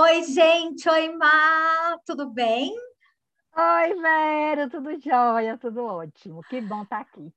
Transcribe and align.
Oi, 0.00 0.22
gente, 0.22 0.88
oi, 0.88 1.08
Má, 1.16 1.98
tudo 2.06 2.30
bem? 2.30 2.72
Oi, 3.56 4.00
Vera, 4.00 4.70
tudo 4.70 4.90
jóia, 5.00 5.58
tudo 5.58 5.84
ótimo. 5.84 6.40
Que 6.48 6.60
bom 6.60 6.84
estar 6.84 7.00
aqui. 7.00 7.34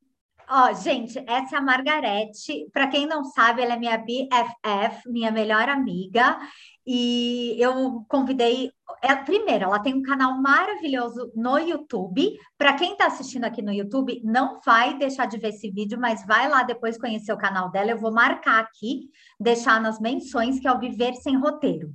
Ó, 0.47 0.71
gente, 0.73 1.17
essa 1.27 1.55
é 1.55 1.57
a 1.57 1.61
Margarete. 1.61 2.69
Para 2.71 2.87
quem 2.87 3.07
não 3.07 3.23
sabe, 3.23 3.63
ela 3.63 3.73
é 3.73 3.79
minha 3.79 3.97
BFF, 3.97 5.09
minha 5.09 5.31
melhor 5.31 5.69
amiga. 5.69 6.37
E 6.85 7.55
eu 7.57 8.05
convidei. 8.07 8.71
Ela, 9.01 9.23
primeiro, 9.23 9.63
ela 9.63 9.79
tem 9.79 9.95
um 9.95 10.03
canal 10.03 10.39
maravilhoso 10.39 11.31
no 11.35 11.57
YouTube. 11.57 12.37
Para 12.59 12.75
quem 12.75 12.91
está 12.91 13.07
assistindo 13.07 13.45
aqui 13.45 13.63
no 13.63 13.73
YouTube, 13.73 14.21
não 14.23 14.59
vai 14.63 14.95
deixar 14.99 15.25
de 15.25 15.39
ver 15.39 15.49
esse 15.49 15.71
vídeo, 15.71 15.99
mas 15.99 16.23
vai 16.27 16.47
lá 16.47 16.61
depois 16.61 16.99
conhecer 16.99 17.33
o 17.33 17.39
canal 17.39 17.71
dela. 17.71 17.89
Eu 17.89 17.99
vou 17.99 18.13
marcar 18.13 18.59
aqui, 18.59 19.09
deixar 19.39 19.81
nas 19.81 19.99
menções, 19.99 20.59
que 20.59 20.67
é 20.67 20.71
o 20.71 20.77
Viver 20.77 21.15
Sem 21.15 21.39
Roteiro. 21.39 21.91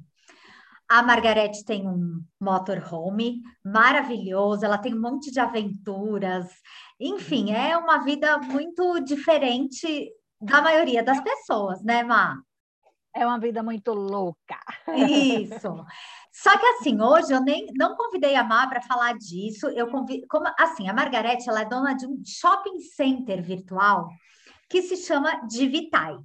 A 0.88 1.02
Margarete 1.02 1.64
tem 1.64 1.88
um 1.88 2.22
motorhome 2.40 3.42
maravilhoso, 3.64 4.64
ela 4.64 4.78
tem 4.78 4.94
um 4.94 5.00
monte 5.00 5.32
de 5.32 5.40
aventuras. 5.40 6.48
Enfim, 7.00 7.52
é 7.52 7.76
uma 7.76 7.98
vida 7.98 8.38
muito 8.38 9.00
diferente 9.00 10.12
da 10.40 10.62
maioria 10.62 11.02
das 11.02 11.20
pessoas, 11.20 11.82
né, 11.82 12.04
Má? 12.04 12.38
É 13.14 13.26
uma 13.26 13.40
vida 13.40 13.62
muito 13.62 13.92
louca. 13.92 14.60
Isso. 14.94 15.84
Só 16.32 16.56
que 16.58 16.66
assim, 16.66 17.00
hoje 17.00 17.32
eu 17.32 17.40
nem 17.40 17.66
não 17.74 17.96
convidei 17.96 18.36
a 18.36 18.44
Má 18.44 18.66
para 18.66 18.82
falar 18.82 19.14
disso. 19.14 19.68
Eu 19.68 19.90
convido, 19.90 20.26
como 20.28 20.46
assim, 20.58 20.88
a 20.88 20.92
Margarete, 20.92 21.48
ela 21.48 21.62
é 21.62 21.64
dona 21.64 21.94
de 21.94 22.06
um 22.06 22.22
shopping 22.24 22.78
center 22.80 23.42
virtual 23.42 24.08
que 24.68 24.82
se 24.82 24.96
chama 24.98 25.46
Divitai 25.46 26.16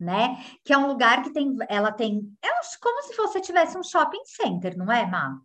né? 0.00 0.42
Que 0.64 0.72
é 0.72 0.78
um 0.78 0.86
lugar 0.86 1.22
que 1.22 1.30
tem, 1.30 1.54
ela 1.68 1.92
tem, 1.92 2.32
é 2.42 2.48
como 2.80 3.02
se 3.02 3.14
você 3.14 3.40
tivesse 3.40 3.76
um 3.76 3.82
shopping 3.82 4.24
center, 4.24 4.76
não 4.76 4.90
é, 4.90 5.06
Má? 5.06 5.38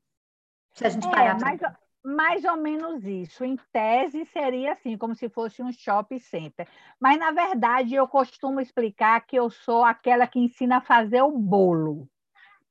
Se 0.74 0.86
a 0.86 0.90
gente 0.90 1.06
é, 1.08 1.10
parar 1.10 1.40
mais, 1.40 1.60
pra... 1.60 1.78
mais 2.04 2.46
ou 2.46 2.58
menos 2.58 3.04
isso. 3.04 3.44
Em 3.44 3.58
tese 3.72 4.26
seria 4.26 4.74
assim, 4.74 4.98
como 4.98 5.16
se 5.16 5.30
fosse 5.30 5.62
um 5.62 5.72
shopping 5.72 6.20
center. 6.20 6.68
Mas 7.00 7.20
na 7.20 7.32
verdade 7.32 7.96
eu 7.96 8.08
costumo 8.08 8.60
explicar 8.62 9.22
que 9.26 9.36
eu 9.36 9.50
sou 9.50 9.84
aquela 9.84 10.28
que 10.28 10.40
ensina 10.40 10.78
a 10.78 10.82
fazer 10.82 11.22
o 11.22 11.32
bolo. 11.32 12.08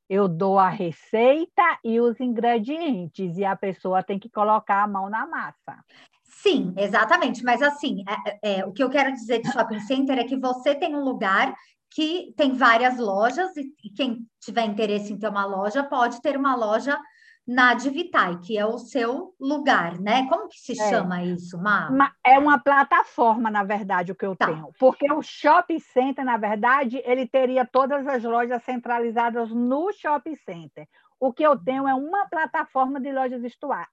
Eu 0.08 0.28
dou 0.28 0.58
a 0.58 0.68
receita 0.68 1.62
e 1.82 1.98
os 1.98 2.20
ingredientes, 2.20 3.38
e 3.38 3.44
a 3.44 3.56
pessoa 3.56 4.02
tem 4.02 4.18
que 4.18 4.28
colocar 4.28 4.82
a 4.82 4.86
mão 4.86 5.08
na 5.08 5.26
massa. 5.26 5.82
Sim, 6.24 6.74
exatamente. 6.76 7.42
Mas 7.42 7.62
assim, 7.62 8.04
é, 8.42 8.58
é, 8.58 8.66
o 8.66 8.72
que 8.72 8.82
eu 8.82 8.90
quero 8.90 9.12
dizer 9.12 9.40
de 9.40 9.50
shopping 9.50 9.80
center 9.80 10.18
é 10.18 10.24
que 10.24 10.36
você 10.36 10.74
tem 10.74 10.94
um 10.94 11.02
lugar 11.02 11.54
que 11.94 12.34
tem 12.36 12.52
várias 12.52 12.98
lojas, 12.98 13.56
e, 13.56 13.72
e 13.84 13.90
quem 13.90 14.26
tiver 14.40 14.64
interesse 14.64 15.12
em 15.12 15.18
ter 15.18 15.28
uma 15.28 15.46
loja 15.46 15.84
pode 15.84 16.20
ter 16.20 16.36
uma 16.36 16.56
loja 16.56 17.00
na 17.46 17.74
Divitai, 17.74 18.40
que 18.40 18.58
é 18.58 18.66
o 18.66 18.78
seu 18.78 19.32
lugar, 19.38 20.00
né? 20.00 20.26
Como 20.28 20.48
que 20.48 20.58
se 20.58 20.72
é. 20.72 20.90
chama 20.90 21.22
isso, 21.22 21.56
Má? 21.56 21.90
É 22.26 22.36
uma 22.36 22.58
plataforma, 22.58 23.48
na 23.48 23.62
verdade, 23.62 24.10
o 24.10 24.14
que 24.14 24.26
eu 24.26 24.34
tá. 24.34 24.46
tenho. 24.46 24.70
Porque 24.78 25.10
o 25.12 25.22
shopping 25.22 25.78
center, 25.78 26.24
na 26.24 26.36
verdade, 26.36 27.00
ele 27.04 27.28
teria 27.28 27.64
todas 27.64 28.06
as 28.08 28.24
lojas 28.24 28.62
centralizadas 28.64 29.50
no 29.50 29.92
shopping 29.92 30.36
center. 30.36 30.88
O 31.20 31.32
que 31.32 31.46
eu 31.46 31.56
tenho 31.56 31.86
é 31.86 31.94
uma 31.94 32.26
plataforma 32.28 32.98
de 32.98 33.12
lojas 33.12 33.40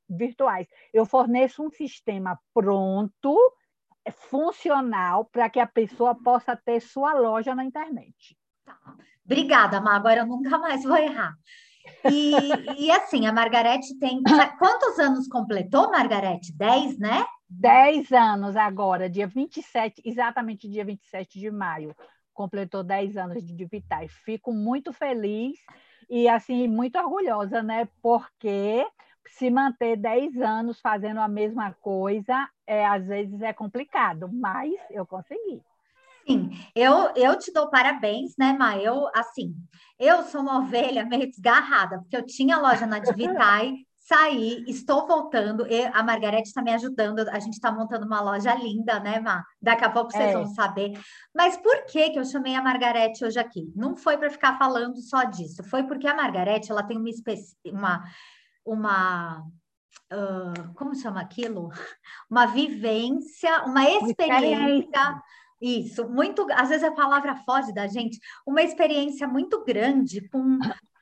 virtuais. 0.10 0.68
Eu 0.92 1.06
forneço 1.06 1.64
um 1.64 1.70
sistema 1.70 2.40
pronto 2.54 3.38
funcional 4.10 5.26
para 5.26 5.50
que 5.50 5.60
a 5.60 5.68
pessoa 5.68 6.16
possa 6.16 6.56
ter 6.56 6.80
sua 6.80 7.14
loja 7.14 7.54
na 7.54 7.64
internet. 7.64 8.38
Tá. 8.66 8.78
Obrigada, 9.26 9.80
Má. 9.80 9.96
Agora 9.96 10.22
eu 10.22 10.26
nunca 10.26 10.58
mais 10.58 10.84
vou 10.84 10.98
errar. 10.98 11.36
E, 12.10 12.34
e 12.86 12.92
assim, 12.92 13.26
a 13.26 13.34
Margarete 13.34 13.98
tem. 14.00 14.22
Quantos 14.58 15.00
anos 15.00 15.28
completou, 15.28 15.92
Margarete? 15.92 16.56
10, 16.56 17.00
né? 17.00 17.26
10 17.50 18.12
anos 18.14 18.56
agora, 18.56 19.10
dia 19.10 19.28
27, 19.28 20.02
exatamente 20.06 20.70
dia 20.70 20.86
27 20.86 21.40
de 21.40 21.52
maio. 21.52 21.96
Completou 22.34 22.84
10 22.84 23.18
anos 23.18 23.44
de 23.46 23.54
Divitai. 23.54 24.08
Fico 24.08 24.54
muito 24.54 24.94
feliz 24.94 25.60
e 26.10 26.30
assim 26.30 26.68
muito 26.68 26.98
orgulhosa, 26.98 27.62
né? 27.62 27.88
Porque 28.02 28.86
se 29.28 29.50
manter 29.50 29.98
10 29.98 30.42
anos 30.42 30.80
fazendo 30.80 31.20
a 31.20 31.28
mesma 31.28 31.74
coisa, 31.82 32.48
é, 32.66 32.86
às 32.86 33.06
vezes 33.06 33.42
é 33.42 33.54
complicado, 33.54 34.30
mas 34.32 34.74
eu 34.90 35.06
consegui. 35.06 35.62
Sim, 36.28 36.52
eu, 36.76 37.12
eu 37.16 37.38
te 37.38 37.52
dou 37.52 37.70
parabéns, 37.70 38.36
né, 38.38 38.54
Ma? 38.54 38.78
Eu, 38.78 39.08
assim, 39.16 39.56
eu 40.00 40.24
sou 40.24 40.42
uma 40.42 40.60
ovelha 40.60 41.06
meio 41.06 41.30
desgarrada, 41.30 42.00
porque 42.00 42.16
eu 42.16 42.26
tinha 42.26 42.60
loja 42.60 42.86
na 42.86 43.00
Divitai, 43.00 43.74
saí, 43.98 44.64
estou 44.68 45.08
voltando, 45.08 45.66
e 45.68 45.86
a 45.86 46.04
Margarete 46.04 46.50
está 46.50 46.62
me 46.62 46.72
ajudando, 46.74 47.20
a 47.30 47.40
gente 47.40 47.54
está 47.54 47.72
montando 47.72 48.06
uma 48.06 48.22
loja 48.22 48.54
linda, 48.56 49.00
né, 49.00 49.20
Ma? 49.20 49.44
Daqui 49.62 49.86
a 49.86 49.90
pouco 49.90 50.12
vocês 50.12 50.32
é. 50.32 50.34
vão 50.34 50.48
saber. 50.48 50.94
Mas 51.34 51.58
por 51.58 51.86
que 51.86 52.10
que 52.10 52.20
eu 52.20 52.26
chamei 52.26 52.56
a 52.56 52.62
Margarete 52.62 53.24
hoje 53.24 53.40
aqui? 53.40 53.72
Não 53.76 53.96
foi 53.96 54.18
para 54.18 54.30
ficar 54.30 54.58
falando 54.58 55.00
só 55.02 55.24
disso, 55.24 55.64
foi 55.64 55.84
porque 55.84 56.08
a 56.08 56.16
Margarete, 56.16 56.72
ela 56.72 56.84
tem 56.84 56.98
uma, 56.98 57.10
uma 57.66 58.04
uma 58.66 59.46
uh, 60.12 60.74
como 60.76 60.96
chama 60.96 61.22
aquilo? 61.22 61.70
Uma 62.30 62.46
vivência, 62.46 63.64
uma 63.66 63.84
experiência. 63.90 65.22
Isso, 65.62 66.10
muito, 66.10 66.48
às 66.54 66.70
vezes 66.70 66.84
a 66.84 66.92
palavra 66.92 67.36
foge 67.36 67.72
da 67.74 67.86
gente, 67.86 68.18
uma 68.48 68.64
experiência 68.64 69.28
muito 69.28 69.64
grande 69.64 70.28
com 70.30 70.58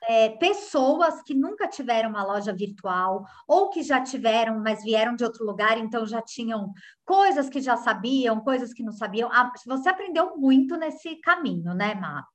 é, 0.09 0.29
pessoas 0.31 1.21
que 1.21 1.33
nunca 1.33 1.67
tiveram 1.67 2.09
uma 2.09 2.25
loja 2.25 2.51
virtual 2.51 3.23
ou 3.47 3.69
que 3.69 3.83
já 3.83 4.01
tiveram, 4.01 4.59
mas 4.59 4.83
vieram 4.83 5.15
de 5.15 5.23
outro 5.23 5.45
lugar, 5.45 5.77
então 5.77 6.05
já 6.05 6.21
tinham 6.21 6.73
coisas 7.05 7.47
que 7.47 7.61
já 7.61 7.77
sabiam, 7.77 8.41
coisas 8.41 8.73
que 8.73 8.83
não 8.83 8.91
sabiam. 8.91 9.29
Ah, 9.31 9.51
você 9.65 9.87
aprendeu 9.87 10.35
muito 10.35 10.75
nesse 10.75 11.15
caminho, 11.17 11.73
né, 11.73 11.93
Má? 11.93 12.25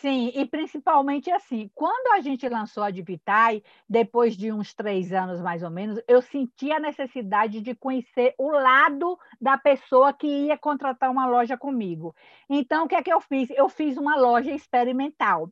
Sim, 0.00 0.32
e 0.34 0.46
principalmente 0.46 1.30
assim, 1.30 1.70
quando 1.74 2.14
a 2.14 2.22
gente 2.22 2.48
lançou 2.48 2.82
a 2.82 2.90
Divitai, 2.90 3.62
depois 3.86 4.34
de 4.34 4.50
uns 4.50 4.72
três 4.72 5.12
anos 5.12 5.42
mais 5.42 5.62
ou 5.62 5.70
menos, 5.70 6.00
eu 6.08 6.22
senti 6.22 6.72
a 6.72 6.80
necessidade 6.80 7.60
de 7.60 7.74
conhecer 7.74 8.34
o 8.38 8.50
lado 8.50 9.18
da 9.38 9.58
pessoa 9.58 10.10
que 10.14 10.26
ia 10.26 10.56
contratar 10.56 11.10
uma 11.10 11.26
loja 11.26 11.56
comigo. 11.58 12.14
Então, 12.48 12.86
o 12.86 12.88
que 12.88 12.94
é 12.94 13.02
que 13.02 13.12
eu 13.12 13.20
fiz? 13.20 13.50
Eu 13.50 13.68
fiz 13.68 13.98
uma 13.98 14.16
loja 14.16 14.50
experimental, 14.50 15.50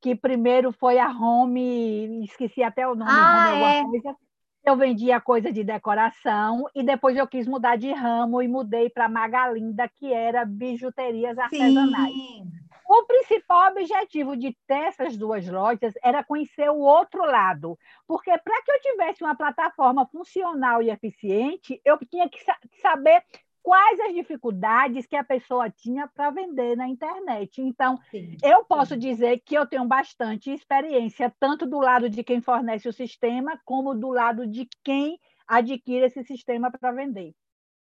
que 0.00 0.14
primeiro 0.14 0.72
foi 0.72 0.98
a 0.98 1.10
Home, 1.10 2.24
esqueci 2.24 2.62
até 2.62 2.88
o 2.88 2.94
nome, 2.94 3.10
ah, 3.12 3.50
Home 3.50 3.64
é. 3.64 3.84
coisa, 3.84 4.16
eu 4.64 4.76
vendia 4.76 5.20
coisa 5.20 5.52
de 5.52 5.62
decoração 5.62 6.64
e 6.74 6.82
depois 6.82 7.18
eu 7.18 7.26
quis 7.26 7.46
mudar 7.46 7.76
de 7.76 7.92
ramo 7.92 8.40
e 8.40 8.48
mudei 8.48 8.88
para 8.88 9.10
Magalinda, 9.10 9.86
que 9.88 10.10
era 10.10 10.46
bijuterias 10.46 11.38
artesanais. 11.38 12.14
Sim. 12.14 12.50
O 12.92 13.04
principal 13.04 13.70
objetivo 13.70 14.36
de 14.36 14.52
ter 14.66 14.88
essas 14.88 15.16
duas 15.16 15.46
lojas 15.46 15.94
era 16.02 16.24
conhecer 16.24 16.68
o 16.70 16.80
outro 16.80 17.24
lado, 17.24 17.78
porque 18.04 18.36
para 18.36 18.62
que 18.64 18.72
eu 18.72 18.80
tivesse 18.80 19.22
uma 19.22 19.36
plataforma 19.36 20.04
funcional 20.08 20.82
e 20.82 20.90
eficiente, 20.90 21.80
eu 21.84 21.96
tinha 21.98 22.28
que 22.28 22.40
saber 22.82 23.22
quais 23.62 24.00
as 24.00 24.12
dificuldades 24.12 25.06
que 25.06 25.14
a 25.14 25.22
pessoa 25.22 25.70
tinha 25.70 26.08
para 26.08 26.32
vender 26.32 26.76
na 26.76 26.88
internet. 26.88 27.62
Então, 27.62 27.96
sim, 28.10 28.36
eu 28.42 28.64
posso 28.64 28.96
dizer 28.96 29.38
que 29.38 29.54
eu 29.54 29.66
tenho 29.66 29.84
bastante 29.84 30.50
experiência, 30.52 31.32
tanto 31.38 31.66
do 31.66 31.78
lado 31.78 32.10
de 32.10 32.24
quem 32.24 32.40
fornece 32.40 32.88
o 32.88 32.92
sistema, 32.92 33.56
como 33.64 33.94
do 33.94 34.08
lado 34.08 34.48
de 34.48 34.68
quem 34.82 35.16
adquire 35.46 36.06
esse 36.06 36.24
sistema 36.24 36.72
para 36.72 36.90
vender. 36.90 37.36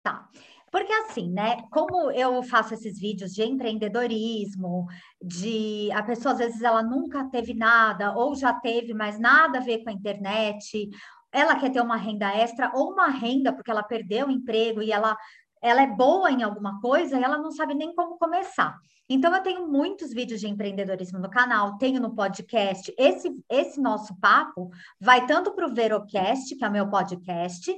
Tá. 0.02 0.30
Porque 0.74 0.92
assim, 0.92 1.30
né? 1.30 1.62
Como 1.70 2.10
eu 2.10 2.42
faço 2.42 2.74
esses 2.74 2.98
vídeos 2.98 3.30
de 3.32 3.44
empreendedorismo, 3.44 4.88
de 5.22 5.88
a 5.92 6.02
pessoa 6.02 6.32
às 6.32 6.38
vezes 6.38 6.62
ela 6.62 6.82
nunca 6.82 7.30
teve 7.30 7.54
nada, 7.54 8.12
ou 8.16 8.34
já 8.34 8.52
teve, 8.52 8.92
mas 8.92 9.16
nada 9.16 9.60
a 9.60 9.62
ver 9.62 9.84
com 9.84 9.90
a 9.90 9.92
internet, 9.92 10.90
ela 11.30 11.54
quer 11.54 11.70
ter 11.70 11.80
uma 11.80 11.94
renda 11.94 12.28
extra, 12.36 12.72
ou 12.74 12.90
uma 12.92 13.06
renda 13.06 13.52
porque 13.52 13.70
ela 13.70 13.84
perdeu 13.84 14.26
o 14.26 14.32
emprego 14.32 14.82
e 14.82 14.90
ela, 14.90 15.16
ela 15.62 15.80
é 15.80 15.86
boa 15.86 16.28
em 16.32 16.42
alguma 16.42 16.80
coisa 16.80 17.20
e 17.20 17.22
ela 17.22 17.38
não 17.38 17.52
sabe 17.52 17.72
nem 17.72 17.94
como 17.94 18.18
começar. 18.18 18.76
Então, 19.08 19.32
eu 19.32 19.42
tenho 19.44 19.68
muitos 19.68 20.12
vídeos 20.12 20.40
de 20.40 20.48
empreendedorismo 20.48 21.20
no 21.20 21.30
canal, 21.30 21.78
tenho 21.78 22.00
no 22.00 22.16
podcast. 22.16 22.92
Esse, 22.98 23.30
esse 23.48 23.80
nosso 23.80 24.18
papo 24.18 24.70
vai 25.00 25.24
tanto 25.24 25.54
para 25.54 25.68
o 25.68 25.72
Verocast, 25.72 26.56
que 26.56 26.64
é 26.64 26.68
o 26.68 26.72
meu 26.72 26.90
podcast, 26.90 27.72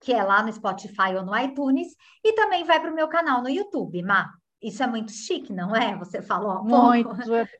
que 0.00 0.12
é 0.12 0.22
lá 0.22 0.42
no 0.42 0.52
Spotify 0.52 1.14
ou 1.16 1.24
no 1.24 1.36
iTunes, 1.38 1.88
e 2.24 2.32
também 2.32 2.64
vai 2.64 2.80
para 2.80 2.90
o 2.90 2.94
meu 2.94 3.08
canal 3.08 3.42
no 3.42 3.50
YouTube, 3.50 4.02
Má. 4.02 4.32
Isso 4.62 4.82
é 4.82 4.86
muito 4.86 5.10
chique, 5.10 5.54
não 5.54 5.74
é? 5.74 5.96
Você 5.96 6.20
falou 6.20 6.50
há 6.50 6.62
Muito. 6.62 7.10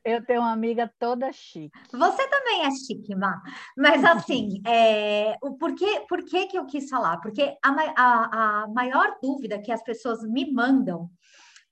Eu 0.05 0.23
tenho 0.23 0.41
uma 0.41 0.51
amiga 0.51 0.91
toda 0.99 1.31
chique. 1.31 1.71
Você 1.91 2.27
também 2.27 2.63
é 2.63 2.71
chique, 2.71 3.15
Má. 3.15 3.41
Mas 3.75 4.03
assim, 4.03 4.61
é, 4.67 5.35
o 5.41 5.55
porquê, 5.57 6.05
por 6.07 6.23
que, 6.23 6.45
que 6.45 6.57
eu 6.57 6.65
quis 6.65 6.89
falar? 6.89 7.17
Porque 7.17 7.57
a, 7.63 7.69
a, 7.69 8.63
a 8.63 8.67
maior 8.67 9.17
dúvida 9.21 9.59
que 9.59 9.71
as 9.71 9.81
pessoas 9.83 10.21
me 10.21 10.51
mandam 10.53 11.09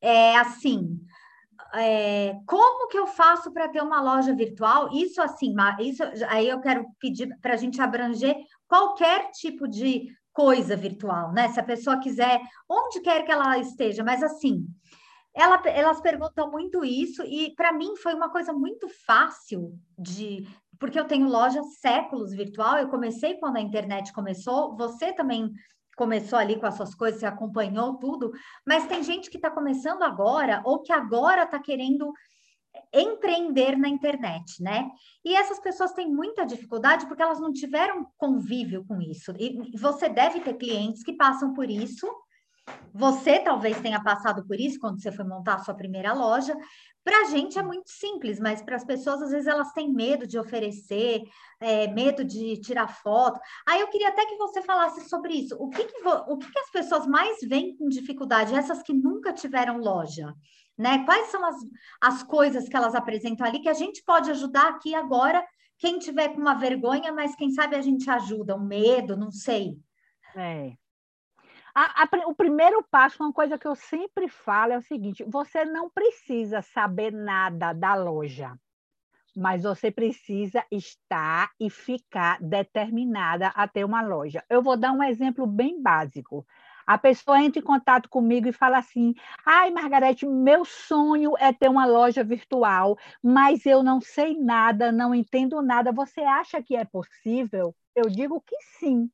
é 0.02 0.36
assim: 0.36 1.00
é, 1.76 2.36
como 2.48 2.88
que 2.88 2.98
eu 2.98 3.06
faço 3.06 3.52
para 3.52 3.70
ter 3.70 3.84
uma 3.84 4.02
loja 4.02 4.34
virtual? 4.34 4.90
Isso 4.92 5.22
assim, 5.22 5.54
isso 5.80 6.04
aí 6.28 6.50
eu 6.50 6.60
quero 6.60 6.86
pedir 7.00 7.38
para 7.40 7.54
a 7.54 7.58
gente 7.58 7.80
abranger 7.80 8.36
qualquer 8.68 9.30
tipo 9.32 9.68
de 9.68 10.08
coisa 10.40 10.74
virtual, 10.78 11.34
né? 11.34 11.50
Se 11.50 11.60
a 11.60 11.64
pessoa 11.64 12.00
quiser, 12.00 12.40
onde 12.70 13.02
quer 13.02 13.26
que 13.26 13.32
ela 13.32 13.58
esteja, 13.58 14.06
mas 14.06 14.24
assim, 14.24 14.66
ela, 15.36 15.62
elas 15.66 16.00
perguntam 16.00 16.50
muito 16.50 16.86
isso, 16.86 17.22
e 17.24 17.54
para 17.56 17.74
mim 17.74 17.98
foi 17.98 18.14
uma 18.14 18.30
coisa 18.30 18.54
muito 18.54 18.88
fácil 19.06 19.78
de. 19.98 20.48
Porque 20.80 20.98
eu 20.98 21.04
tenho 21.04 21.28
loja 21.28 21.62
séculos 21.82 22.32
virtual, 22.32 22.78
eu 22.78 22.88
comecei 22.88 23.38
quando 23.38 23.58
a 23.58 23.62
internet 23.62 24.14
começou, 24.14 24.78
você 24.78 25.12
também 25.12 25.52
começou 25.98 26.40
ali 26.40 26.58
com 26.58 26.68
as 26.68 26.76
suas 26.76 26.96
coisas, 26.96 27.20
você 27.20 27.26
acompanhou 27.26 27.98
tudo, 27.98 28.32
mas 28.66 28.88
tem 28.88 29.04
gente 29.04 29.30
que 29.30 29.36
está 29.36 29.52
começando 29.52 30.04
agora, 30.04 30.62
ou 30.64 30.82
que 30.82 30.94
agora 30.94 31.44
está 31.44 31.60
querendo 31.60 32.14
empreender 32.94 33.78
na 33.78 33.88
internet, 33.88 34.62
né? 34.62 34.90
E 35.24 35.36
essas 35.36 35.60
pessoas 35.60 35.94
têm 35.94 36.12
muita 36.12 36.46
dificuldade 36.46 37.06
porque 37.08 37.22
elas 37.22 37.40
não 37.40 37.52
tiveram 37.52 38.08
convívio 38.18 38.86
com 38.86 39.02
isso. 39.02 39.34
E 39.40 39.78
você 39.78 40.10
deve 40.10 40.40
ter 40.42 40.54
clientes 40.56 41.04
que 41.04 41.14
passam 41.14 41.54
por 41.54 41.70
isso. 41.70 42.08
Você 42.94 43.40
talvez 43.40 43.80
tenha 43.82 44.04
passado 44.04 44.46
por 44.46 44.60
isso 44.60 44.80
quando 44.80 45.02
você 45.02 45.12
foi 45.12 45.26
montar 45.26 45.56
a 45.56 45.60
sua 45.60 45.74
primeira 45.74 46.14
loja. 46.14 46.56
Para 47.04 47.22
a 47.22 47.26
gente 47.26 47.58
é 47.58 47.64
muito 47.64 47.90
simples, 47.90 48.40
mas 48.40 48.62
para 48.62 48.76
as 48.76 48.84
pessoas, 48.84 49.22
às 49.22 49.32
vezes, 49.32 49.48
elas 49.48 49.72
têm 49.74 49.92
medo 49.92 50.28
de 50.28 50.38
oferecer, 50.38 51.24
é, 51.60 51.88
medo 51.88 52.24
de 52.24 52.60
tirar 52.62 52.88
foto. 52.88 53.40
Aí 53.68 53.82
eu 53.82 53.88
queria 53.88 54.10
até 54.10 54.26
que 54.26 54.38
você 54.38 54.62
falasse 54.62 55.10
sobre 55.10 55.34
isso. 55.34 55.56
O 55.60 55.70
que, 55.70 55.84
que, 55.86 56.08
o 56.08 56.38
que, 56.38 56.52
que 56.52 56.60
as 56.60 56.70
pessoas 56.70 57.08
mais 57.08 57.40
veem 57.42 57.76
com 57.78 57.88
dificuldade? 57.88 58.54
Essas 58.54 58.84
que 58.84 58.94
nunca 58.94 59.34
tiveram 59.34 59.80
loja? 59.80 60.36
Né? 60.80 61.04
Quais 61.04 61.28
são 61.28 61.46
as, 61.46 61.58
as 62.00 62.24
coisas 62.24 62.70
que 62.70 62.76
elas 62.76 62.96
apresentam 62.96 63.46
ali 63.46 63.60
que 63.60 63.68
a 63.68 63.74
gente 63.74 64.02
pode 64.02 64.32
ajudar 64.32 64.70
aqui 64.70 64.96
agora? 64.96 65.46
Quem 65.78 66.00
tiver 66.00 66.30
com 66.30 66.40
uma 66.40 66.56
vergonha, 66.56 67.12
mas 67.12 67.36
quem 67.36 67.52
sabe 67.52 67.76
a 67.76 67.82
gente 67.82 68.10
ajuda, 68.10 68.56
um 68.56 68.66
medo, 68.66 69.18
não 69.18 69.30
sei. 69.30 69.78
É. 70.34 70.72
A, 71.76 72.04
a, 72.04 72.10
o 72.28 72.34
primeiro 72.34 72.82
passo, 72.90 73.22
uma 73.22 73.34
coisa 73.34 73.58
que 73.58 73.68
eu 73.68 73.76
sempre 73.76 74.30
falo 74.30 74.72
é 74.72 74.78
o 74.78 74.82
seguinte: 74.82 75.24
você 75.28 75.66
não 75.66 75.90
precisa 75.90 76.62
saber 76.62 77.12
nada 77.12 77.74
da 77.74 77.94
loja, 77.96 78.58
mas 79.36 79.64
você 79.64 79.92
precisa 79.92 80.66
estar 80.72 81.52
e 81.60 81.70
ficar 81.70 82.42
determinada 82.42 83.48
a 83.50 83.68
ter 83.68 83.84
uma 83.84 84.02
loja. 84.02 84.44
Eu 84.50 84.62
vou 84.62 84.78
dar 84.78 84.94
um 84.94 85.04
exemplo 85.04 85.46
bem 85.46 85.82
básico. 85.82 86.46
A 86.90 86.98
pessoa 86.98 87.40
entra 87.40 87.60
em 87.60 87.64
contato 87.64 88.10
comigo 88.10 88.48
e 88.48 88.52
fala 88.52 88.80
assim: 88.80 89.14
ai, 89.46 89.70
Margarete, 89.70 90.26
meu 90.26 90.66
sonho 90.66 91.34
é 91.38 91.54
ter 91.54 91.70
uma 91.70 91.86
loja 91.86 92.24
virtual, 92.24 92.98
mas 93.22 93.64
eu 93.64 93.84
não 93.84 94.02
sei 94.02 94.36
nada, 94.36 94.92
não 94.92 95.14
entendo 95.14 95.62
nada. 95.62 95.92
Você 95.92 96.22
acha 96.22 96.64
que 96.64 96.76
é 96.76 96.84
possível? 96.84 97.76
Eu 97.96 98.10
digo 98.10 98.42
que 98.42 98.56
sim, 98.80 99.08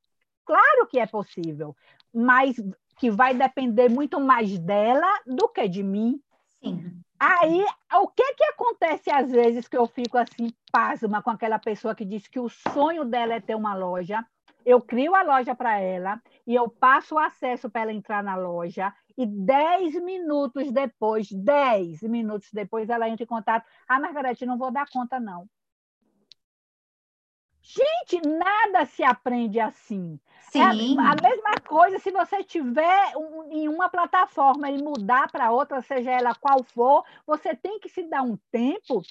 claro 0.45 0.87
que 0.89 0.97
é 0.97 1.05
possível, 1.05 1.75
mas 2.13 2.55
que 2.97 3.11
vai 3.11 3.33
depender 3.33 3.89
muito 3.89 4.21
mais 4.21 4.57
dela 4.57 5.11
do 5.27 5.49
que 5.49 5.67
de 5.67 5.83
mim. 5.83 6.17
Sim. 6.63 7.03
Aí, 7.19 7.65
o 7.95 8.07
que 8.07 8.35
que 8.35 8.43
acontece 8.45 9.11
às 9.11 9.29
vezes 9.29 9.67
que 9.67 9.75
eu 9.75 9.85
fico 9.85 10.17
assim, 10.17 10.49
pasma 10.71 11.21
com 11.21 11.29
aquela 11.29 11.59
pessoa 11.59 11.93
que 11.93 12.05
diz 12.05 12.25
que 12.25 12.39
o 12.39 12.47
sonho 12.47 13.03
dela 13.03 13.33
é 13.33 13.41
ter 13.41 13.55
uma 13.55 13.75
loja, 13.75 14.25
eu 14.65 14.81
crio 14.81 15.13
a 15.13 15.21
loja 15.21 15.53
para 15.53 15.79
ela 15.79 16.21
e 16.45 16.55
eu 16.55 16.67
passo 16.69 17.15
o 17.15 17.19
acesso 17.19 17.69
para 17.69 17.81
ela 17.81 17.93
entrar 17.93 18.23
na 18.23 18.35
loja 18.35 18.93
e 19.17 19.25
dez 19.25 19.95
minutos 20.01 20.71
depois, 20.71 21.31
dez 21.31 22.01
minutos 22.01 22.49
depois, 22.51 22.89
ela 22.89 23.07
entra 23.07 23.23
em 23.23 23.27
contato. 23.27 23.65
Ah, 23.87 23.99
Margarete, 23.99 24.45
não 24.45 24.57
vou 24.57 24.71
dar 24.71 24.89
conta, 24.89 25.19
não. 25.19 25.47
Gente, 27.61 28.21
nada 28.27 28.85
se 28.85 29.03
aprende 29.03 29.59
assim. 29.59 30.19
Sim. 30.51 30.59
É 30.59 30.63
a, 30.63 31.11
a 31.11 31.15
mesma 31.15 31.55
coisa 31.67 31.97
se 31.97 32.11
você 32.11 32.43
tiver 32.43 33.17
um, 33.17 33.51
em 33.51 33.67
uma 33.67 33.89
plataforma 33.89 34.69
e 34.69 34.81
mudar 34.81 35.31
para 35.31 35.51
outra, 35.51 35.81
seja 35.81 36.11
ela 36.11 36.35
qual 36.35 36.63
for, 36.63 37.03
você 37.25 37.55
tem 37.55 37.79
que 37.79 37.89
se 37.89 38.03
dar 38.03 38.21
um 38.21 38.37
tempo 38.51 39.01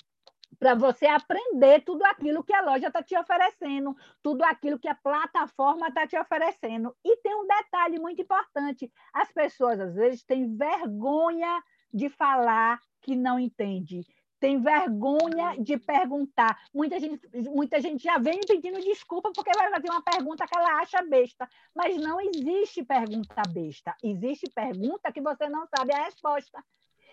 para 0.58 0.74
você 0.74 1.06
aprender 1.06 1.82
tudo 1.84 2.04
aquilo 2.04 2.44
que 2.44 2.54
a 2.54 2.62
loja 2.62 2.88
está 2.88 3.02
te 3.02 3.16
oferecendo, 3.16 3.96
tudo 4.22 4.42
aquilo 4.44 4.78
que 4.78 4.88
a 4.88 4.94
plataforma 4.94 5.88
está 5.88 6.06
te 6.06 6.18
oferecendo. 6.18 6.94
E 7.04 7.16
tem 7.18 7.34
um 7.34 7.46
detalhe 7.46 7.98
muito 7.98 8.22
importante: 8.22 8.90
as 9.12 9.32
pessoas 9.32 9.80
às 9.80 9.94
vezes 9.94 10.24
têm 10.24 10.56
vergonha 10.56 11.62
de 11.92 12.08
falar 12.08 12.80
que 13.00 13.14
não 13.14 13.38
entende. 13.38 14.04
Tem 14.40 14.60
vergonha 14.60 15.56
de 15.58 15.78
perguntar. 15.78 16.58
Muita 16.74 17.00
gente, 17.00 17.26
muita 17.48 17.80
gente 17.80 18.04
já 18.04 18.18
vem 18.18 18.40
pedindo 18.46 18.78
desculpa 18.80 19.32
porque 19.34 19.56
vai 19.56 19.70
fazer 19.70 19.88
uma 19.88 20.02
pergunta 20.02 20.46
que 20.46 20.54
ela 20.54 20.80
acha 20.80 21.02
besta. 21.02 21.48
Mas 21.74 21.96
não 21.96 22.20
existe 22.20 22.84
pergunta 22.84 23.40
besta. 23.48 23.94
Existe 24.02 24.50
pergunta 24.54 25.10
que 25.10 25.22
você 25.22 25.48
não 25.48 25.66
sabe 25.66 25.94
a 25.94 26.04
resposta. 26.04 26.62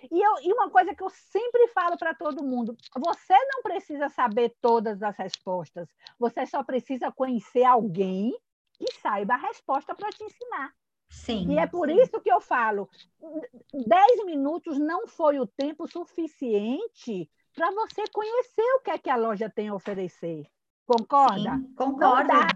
E, 0.10 0.22
eu, 0.22 0.34
e 0.42 0.54
uma 0.54 0.70
coisa 0.70 0.96
que 0.96 1.04
eu 1.04 1.10
sempre 1.10 1.68
falo 1.70 1.98
para 1.98 2.14
todo 2.14 2.44
mundo: 2.44 2.76
você 2.98 3.34
não 3.54 3.62
precisa 3.62 4.10
saber 4.10 4.56
todas 4.62 5.04
as 5.04 5.16
respostas, 5.18 5.88
você 6.18 6.46
só 6.46 6.64
precisa 6.64 7.12
conhecer 7.12 7.64
alguém 7.64 8.34
que 8.74 8.94
saiba 9.00 9.36
a 9.36 9.38
resposta 9.38 9.94
para 9.94 10.10
te 10.10 10.24
ensinar. 10.24 10.74
Sim. 11.10 11.52
E 11.52 11.60
é 11.60 11.68
por 11.68 11.90
isso 11.90 12.22
que 12.22 12.32
eu 12.32 12.40
falo: 12.40 12.90
dez 13.86 14.26
minutos 14.26 14.80
não 14.80 15.08
foi 15.08 15.40
o 15.40 15.46
tempo 15.46 15.88
suficiente 15.88 17.30
para 17.54 17.70
você 17.72 18.04
conhecer 18.14 18.76
o 18.76 18.80
que 18.80 18.92
é 18.92 18.98
que 18.98 19.10
a 19.10 19.18
loja 19.18 19.50
tem 19.50 19.68
a 19.68 19.76
oferecer. 19.76 20.48
Concorda? 20.86 21.58
Sim, 21.58 21.74
concordo. 21.76 22.28
Não 22.30 22.40
dá 22.40 22.48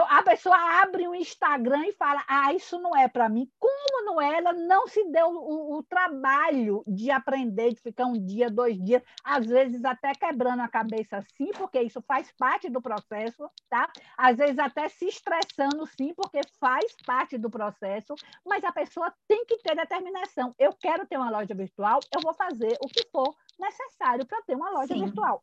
a 0.00 0.22
pessoa 0.22 0.56
abre 0.82 1.06
um 1.06 1.14
Instagram 1.14 1.86
e 1.86 1.92
fala: 1.92 2.24
Ah, 2.26 2.52
isso 2.52 2.78
não 2.80 2.96
é 2.96 3.08
para 3.08 3.28
mim. 3.28 3.50
Como 3.58 4.04
não 4.04 4.20
é? 4.20 4.38
Ela 4.38 4.52
não 4.52 4.86
se 4.86 5.04
deu 5.10 5.28
o, 5.28 5.78
o, 5.78 5.82
trabalho 5.82 6.82
de 6.86 7.10
aprender, 7.10 7.72
de 7.72 7.80
ficar 7.80 8.06
um 8.06 8.24
dia, 8.24 8.50
dois 8.50 8.76
dias, 8.82 9.02
às 9.24 9.46
vezes 9.46 9.84
até 9.84 10.12
quebrando 10.12 10.60
a 10.60 10.68
cabeça 10.68 11.20
sim, 11.36 11.50
porque 11.52 11.80
isso 11.80 12.02
faz 12.02 12.32
parte 12.32 12.68
do 12.68 12.80
processo, 12.80 13.48
tá? 13.68 13.90
Às 14.16 14.36
vezes 14.36 14.58
até 14.58 14.88
se 14.88 15.06
estressando 15.06 15.86
sim, 15.86 16.14
porque 16.14 16.40
faz 16.60 16.94
parte 17.06 17.38
do 17.38 17.50
processo, 17.50 18.14
mas 18.44 18.64
a 18.64 18.72
pessoa 18.72 19.12
tem 19.26 19.44
que 19.46 19.58
ter 19.58 19.74
determinação. 19.74 20.54
Eu 20.58 20.72
quero 20.74 21.06
ter 21.06 21.16
uma 21.16 21.30
loja 21.30 21.54
virtual, 21.54 22.00
eu 22.14 22.20
vou 22.20 22.34
fazer 22.34 22.76
o 22.82 22.88
que 22.88 23.08
for 23.10 23.34
necessário 23.58 24.26
para 24.26 24.42
ter 24.42 24.56
uma 24.56 24.70
loja 24.70 24.94
sim. 24.94 25.04
virtual 25.04 25.42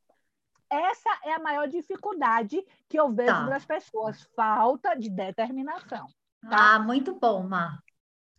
essa 0.69 1.09
é 1.23 1.33
a 1.33 1.39
maior 1.39 1.67
dificuldade 1.67 2.63
que 2.87 2.99
eu 2.99 3.09
vejo 3.09 3.31
tá. 3.31 3.45
das 3.45 3.65
pessoas, 3.65 4.21
falta 4.35 4.95
de 4.95 5.09
determinação. 5.09 6.07
Tá? 6.41 6.75
Ah, 6.75 6.79
muito 6.79 7.15
bom, 7.15 7.43
Mar. 7.43 7.83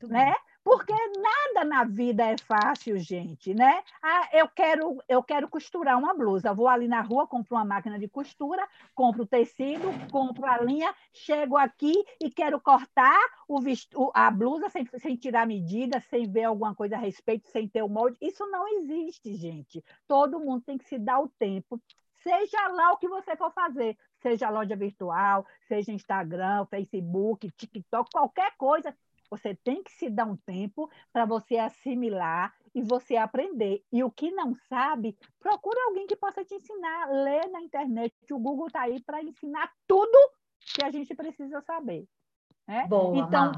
né? 0.02 0.34
Porque 0.62 0.92
nada 0.92 1.66
na 1.66 1.84
vida 1.84 2.22
é 2.22 2.36
fácil, 2.36 2.98
gente, 2.98 3.54
né? 3.54 3.82
Ah, 4.02 4.28
eu 4.32 4.46
quero, 4.46 5.02
eu 5.08 5.22
quero 5.22 5.48
costurar 5.48 5.98
uma 5.98 6.12
blusa. 6.12 6.52
Vou 6.52 6.68
ali 6.68 6.86
na 6.86 7.00
rua, 7.00 7.26
compro 7.26 7.56
uma 7.56 7.64
máquina 7.64 7.98
de 7.98 8.06
costura, 8.06 8.68
compro 8.94 9.22
o 9.22 9.26
tecido, 9.26 9.88
compro 10.10 10.44
a 10.44 10.58
linha, 10.58 10.94
chego 11.14 11.56
aqui 11.56 11.94
e 12.22 12.30
quero 12.30 12.60
cortar 12.60 13.18
o 13.48 13.58
visto, 13.60 14.10
a 14.14 14.30
blusa 14.30 14.68
sem, 14.68 14.86
sem 14.98 15.16
tirar 15.16 15.46
medida, 15.46 15.98
sem 16.10 16.30
ver 16.30 16.44
alguma 16.44 16.74
coisa 16.74 16.96
a 16.96 16.98
respeito, 16.98 17.48
sem 17.48 17.66
ter 17.66 17.82
o 17.82 17.88
molde. 17.88 18.18
Isso 18.20 18.46
não 18.46 18.68
existe, 18.68 19.34
gente. 19.36 19.82
Todo 20.06 20.40
mundo 20.40 20.62
tem 20.62 20.76
que 20.76 20.84
se 20.84 20.98
dar 20.98 21.20
o 21.20 21.28
tempo 21.28 21.80
seja 22.22 22.68
lá 22.68 22.92
o 22.92 22.96
que 22.96 23.08
você 23.08 23.36
for 23.36 23.52
fazer, 23.52 23.96
seja 24.18 24.50
loja 24.50 24.76
virtual, 24.76 25.46
seja 25.66 25.92
Instagram, 25.92 26.66
Facebook, 26.66 27.50
TikTok, 27.50 28.10
qualquer 28.12 28.56
coisa, 28.56 28.94
você 29.30 29.54
tem 29.54 29.82
que 29.82 29.92
se 29.92 30.10
dar 30.10 30.26
um 30.26 30.36
tempo 30.36 30.90
para 31.12 31.24
você 31.24 31.56
assimilar 31.56 32.52
e 32.74 32.82
você 32.82 33.16
aprender. 33.16 33.82
E 33.92 34.02
o 34.02 34.10
que 34.10 34.30
não 34.32 34.54
sabe, 34.68 35.16
procura 35.38 35.78
alguém 35.86 36.06
que 36.06 36.16
possa 36.16 36.44
te 36.44 36.54
ensinar. 36.54 37.08
Lê 37.10 37.46
na 37.46 37.60
internet, 37.60 38.12
o 38.32 38.38
Google 38.38 38.66
está 38.66 38.82
aí 38.82 39.00
para 39.00 39.22
ensinar 39.22 39.72
tudo 39.86 40.18
que 40.74 40.84
a 40.84 40.90
gente 40.90 41.14
precisa 41.14 41.60
saber. 41.60 42.06
Né? 42.66 42.86
Boa, 42.88 43.16
então, 43.18 43.52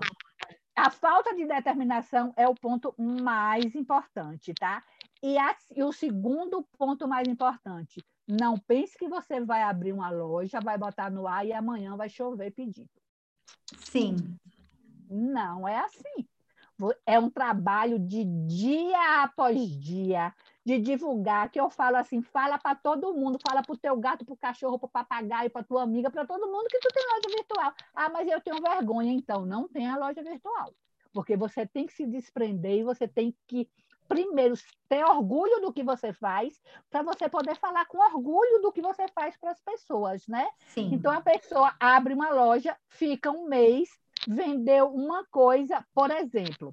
a 0.77 0.91
falta 0.91 1.35
de 1.35 1.47
determinação 1.47 2.33
é 2.37 2.47
o 2.47 2.55
ponto 2.55 2.95
mais 2.99 3.75
importante, 3.75 4.53
tá? 4.55 4.83
E, 5.23 5.39
a, 5.39 5.57
e 5.75 5.83
o 5.83 5.93
segundo 5.93 6.67
ponto 6.77 7.07
mais 7.09 7.29
importante, 7.29 8.05
não 8.33 8.59
pense 8.59 8.97
que 8.97 9.07
você 9.07 9.41
vai 9.41 9.63
abrir 9.63 9.93
uma 9.93 10.09
loja, 10.09 10.59
vai 10.61 10.79
botar 10.79 11.11
no 11.11 11.27
ar 11.27 11.47
e 11.47 11.53
amanhã 11.53 11.97
vai 11.97 12.09
chover 12.09 12.51
pedido. 12.51 12.89
Sim. 13.77 14.17
Não 15.11 15.69
é 15.69 15.79
assim. 15.81 16.27
É 17.05 17.19
um 17.19 17.29
trabalho 17.29 17.99
de 17.99 18.25
dia 18.25 19.23
após 19.23 19.61
dia, 19.79 20.35
de 20.65 20.79
divulgar, 20.79 21.51
que 21.51 21.61
eu 21.61 21.69
falo 21.69 21.97
assim, 21.97 22.23
fala 22.23 22.59
para 22.59 22.75
todo 22.75 23.13
mundo, 23.13 23.39
fala 23.47 23.63
para 23.63 23.75
o 23.75 23.79
teu 23.79 23.97
gato, 23.99 24.25
para 24.25 24.33
o 24.33 24.37
cachorro, 24.37 24.79
para 24.79 24.87
o 24.87 24.91
papagaio, 24.91 25.51
para 25.51 25.63
tua 25.63 25.83
amiga, 25.83 26.11
para 26.11 26.27
todo 26.27 26.51
mundo 26.51 26.67
que 26.69 26.79
tu 26.79 26.89
tem 26.93 27.05
loja 27.05 27.37
virtual. 27.37 27.75
Ah, 27.95 28.09
mas 28.09 28.27
eu 28.27 28.41
tenho 28.41 28.61
vergonha, 28.61 29.13
então 29.13 29.45
não 29.45 29.69
tenha 29.69 29.97
loja 29.97 30.23
virtual. 30.23 30.73
Porque 31.13 31.37
você 31.37 31.67
tem 31.67 31.87
que 31.87 31.93
se 31.93 32.07
desprender 32.07 32.79
e 32.79 32.83
você 32.83 33.07
tem 33.07 33.37
que 33.47 33.69
primeiro 34.09 34.55
ter 34.89 35.05
orgulho 35.05 35.61
do 35.61 35.73
que 35.73 35.83
você 35.83 36.13
faz, 36.13 36.61
para 36.91 37.03
você 37.03 37.29
poder 37.29 37.57
falar 37.57 37.87
com 37.87 37.99
orgulho 37.99 38.61
do 38.61 38.73
que 38.73 38.83
você 38.83 39.07
faz 39.09 39.37
para 39.37 39.51
as 39.51 39.61
pessoas, 39.61 40.27
né? 40.27 40.49
Sim. 40.69 40.91
Então 40.93 41.11
a 41.13 41.21
pessoa 41.21 41.75
abre 41.81 42.15
uma 42.15 42.31
loja, 42.31 42.77
fica 42.89 43.31
um 43.31 43.47
mês, 43.47 43.89
vendeu 44.27 44.89
uma 44.89 45.25
coisa, 45.27 45.85
por 45.95 46.11
exemplo, 46.11 46.73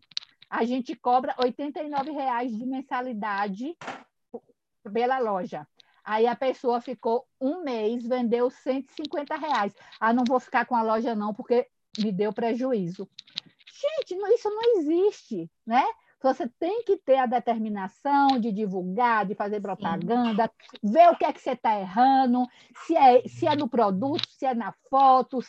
a 0.49 0.65
gente 0.65 0.95
cobra 0.95 1.35
R$ 1.37 1.51
89,00 1.51 2.57
de 2.57 2.65
mensalidade 2.65 3.77
pela 4.91 5.19
loja. 5.19 5.67
Aí 6.03 6.25
a 6.25 6.35
pessoa 6.35 6.81
ficou 6.81 7.27
um 7.39 7.63
mês, 7.63 8.03
vendeu 8.03 8.49
150 8.49 9.35
reais. 9.35 9.73
Ah, 9.99 10.11
não 10.11 10.23
vou 10.27 10.39
ficar 10.39 10.65
com 10.65 10.75
a 10.75 10.81
loja 10.81 11.13
não, 11.13 11.33
porque 11.33 11.67
me 11.99 12.11
deu 12.11 12.33
prejuízo. 12.33 13.07
Gente, 13.71 14.15
isso 14.33 14.49
não 14.49 14.79
existe, 14.79 15.49
né? 15.65 15.85
Você 16.21 16.49
tem 16.59 16.83
que 16.83 16.97
ter 16.97 17.17
a 17.17 17.25
determinação 17.25 18.39
de 18.39 18.51
divulgar, 18.51 19.25
de 19.25 19.35
fazer 19.35 19.61
propaganda, 19.61 20.51
Sim. 20.61 20.91
ver 20.91 21.09
o 21.09 21.15
que 21.15 21.23
é 21.23 21.31
que 21.31 21.39
você 21.39 21.51
está 21.51 21.79
errando, 21.79 22.45
se 22.85 22.95
é, 22.95 23.25
se 23.27 23.47
é 23.47 23.55
no 23.55 23.69
produto, 23.69 24.27
se 24.29 24.45
é 24.45 24.53
na 24.53 24.73
foto, 24.89 25.39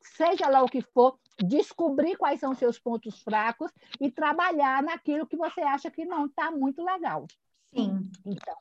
seja 0.00 0.48
lá 0.48 0.62
o 0.62 0.68
que 0.68 0.80
for, 0.80 1.18
descobrir 1.40 2.16
quais 2.16 2.38
são 2.38 2.52
os 2.52 2.58
seus 2.58 2.78
pontos 2.78 3.20
fracos 3.22 3.72
e 4.00 4.10
trabalhar 4.10 4.82
naquilo 4.82 5.26
que 5.26 5.36
você 5.36 5.60
acha 5.60 5.90
que 5.90 6.04
não 6.04 6.26
está 6.26 6.50
muito 6.50 6.84
legal. 6.84 7.26
Sim. 7.74 8.08
Então, 8.24 8.54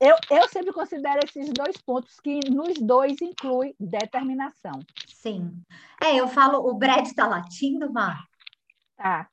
eu, 0.00 0.16
eu 0.30 0.48
sempre 0.48 0.72
considero 0.72 1.20
esses 1.22 1.52
dois 1.52 1.76
pontos 1.76 2.18
que 2.18 2.40
nos 2.50 2.78
dois 2.78 3.20
inclui 3.20 3.76
determinação. 3.78 4.80
Sim. 5.06 5.62
É, 6.02 6.16
eu 6.16 6.26
falo, 6.26 6.66
o 6.66 6.74
Brad 6.74 7.06
está 7.06 7.28
latindo, 7.28 7.92
Mar? 7.92 8.24
Tá. 8.96 9.28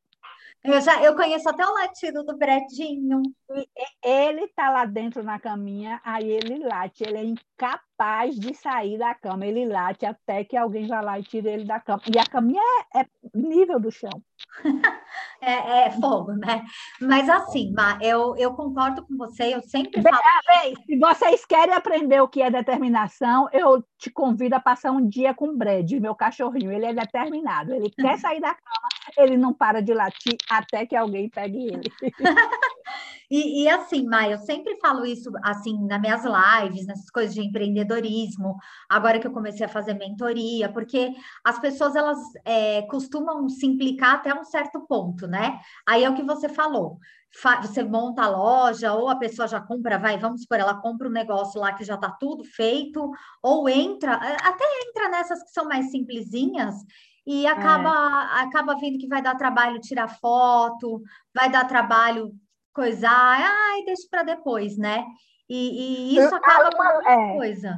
Eu, 0.68 0.82
já, 0.82 1.02
eu 1.02 1.16
conheço 1.16 1.48
até 1.48 1.66
o 1.66 1.74
latido 1.74 2.26
do 2.26 2.38
Bredinho. 2.38 3.22
Ele 4.04 4.42
está 4.42 4.70
lá 4.70 4.84
dentro 4.84 5.24
na 5.24 5.40
caminha, 5.40 6.02
aí 6.04 6.30
ele 6.30 6.60
late. 6.60 7.06
Ele 7.06 7.18
é 7.18 7.24
incapaz 7.24 8.36
de 8.36 8.54
sair 8.54 8.98
da 8.98 9.16
cama. 9.16 9.46
Ele 9.46 9.66
late 9.66 10.06
até 10.06 10.44
que 10.44 10.58
alguém 10.58 10.86
vá 10.86 11.00
lá 11.00 11.18
e 11.18 11.24
tire 11.24 11.48
ele 11.48 11.64
da 11.64 11.80
cama. 11.80 12.02
E 12.14 12.20
a 12.20 12.26
caminha 12.26 12.62
é, 12.94 13.00
é 13.00 13.06
nível 13.34 13.80
do 13.80 13.90
chão. 13.90 14.22
é, 15.42 15.86
é, 15.86 15.92
fogo, 15.92 16.34
né? 16.34 16.66
Mas 17.00 17.30
assim, 17.30 17.72
Ma, 17.72 17.98
eu, 18.02 18.36
eu 18.36 18.54
concordo 18.54 19.06
com 19.06 19.16
você, 19.16 19.56
eu 19.56 19.62
sempre 19.62 20.02
falo. 20.02 20.18
Bem, 20.48 20.76
se 20.86 20.98
vocês 20.98 21.46
querem 21.46 21.74
aprender 21.74 22.20
o 22.20 22.28
que 22.28 22.42
é 22.42 22.52
determinação, 22.52 23.48
eu 23.54 23.82
te 23.98 24.10
convido 24.10 24.56
a 24.56 24.60
passar 24.60 24.92
um 24.92 25.08
dia 25.08 25.34
com 25.34 25.48
o 25.48 25.58
Brad, 25.58 25.90
meu 25.94 26.14
cachorrinho. 26.14 26.74
Ele 26.74 26.88
é 26.88 26.94
determinado, 26.94 27.74
ele 27.74 27.90
quer 27.90 28.18
sair 28.18 28.42
da 28.42 28.54
cama, 28.54 28.90
ele 29.18 29.38
não 29.38 29.54
para 29.54 29.82
de 29.82 29.94
latir 29.94 30.36
até 30.50 30.86
que 30.86 30.96
alguém 30.96 31.30
pegue 31.30 31.68
ele. 31.68 31.92
e, 33.30 33.64
e, 33.64 33.70
assim, 33.70 34.06
Ma, 34.06 34.28
eu 34.28 34.38
sempre 34.40 34.78
falo 34.78 35.06
isso 35.06 35.32
assim 35.44 35.86
nas 35.86 36.02
minhas 36.02 36.24
lives, 36.24 36.86
nessas 36.86 37.10
coisas 37.10 37.34
de 37.34 37.42
empreendedorismo, 37.42 38.58
agora 38.90 39.20
que 39.20 39.28
eu 39.28 39.32
comecei 39.32 39.66
a 39.66 39.70
fazer 39.70 39.94
mentoria, 39.94 40.70
porque 40.70 41.14
as 41.44 41.60
pessoas 41.60 41.96
elas 41.96 42.20
é, 42.46 42.82
costumam 42.84 43.48
se 43.50 43.66
implicar 43.66 44.16
até 44.16 44.34
um 44.34 44.44
certo 44.44 44.82
ponto, 44.88 45.28
né? 45.28 45.60
Aí 45.88 46.04
é 46.04 46.10
o 46.10 46.16
que 46.16 46.24
você 46.24 46.50
falou. 46.50 47.00
Você 47.62 47.84
monta 47.84 48.24
a 48.24 48.30
loja, 48.30 48.94
ou 48.94 49.10
a 49.10 49.16
pessoa 49.16 49.48
já 49.48 49.60
compra, 49.60 50.00
vai, 50.00 50.18
vamos 50.18 50.42
supor, 50.42 50.60
ela 50.60 50.82
compra 50.82 51.08
um 51.08 51.12
negócio 51.12 51.60
lá 51.60 51.74
que 51.74 51.84
já 51.84 51.96
está 51.96 52.10
tudo 52.10 52.44
feito, 52.44 53.12
ou 53.44 53.70
entra, 53.70 54.14
até 54.14 54.66
entra 54.88 55.10
nessas 55.10 55.44
que 55.44 55.52
são 55.52 55.66
mais 55.66 55.92
simplesinhas, 55.92 56.74
e 57.28 57.46
acaba, 57.46 57.90
é. 57.90 58.44
acaba 58.44 58.80
vendo 58.80 58.98
que 58.98 59.08
vai 59.08 59.22
dar 59.22 59.36
trabalho 59.36 59.82
tirar 59.82 60.08
foto, 60.08 61.02
vai 61.36 61.52
dar 61.52 61.68
trabalho 61.68 62.32
coisar, 62.74 63.12
ai, 63.12 63.84
deixa 63.84 64.08
para 64.10 64.24
depois, 64.24 64.78
né? 64.78 65.06
E, 65.50 66.14
e 66.14 66.18
isso 66.18 66.34
acaba 66.34 66.70
com 66.72 66.82
uma 66.82 67.12
é. 67.12 67.36
coisa. 67.36 67.78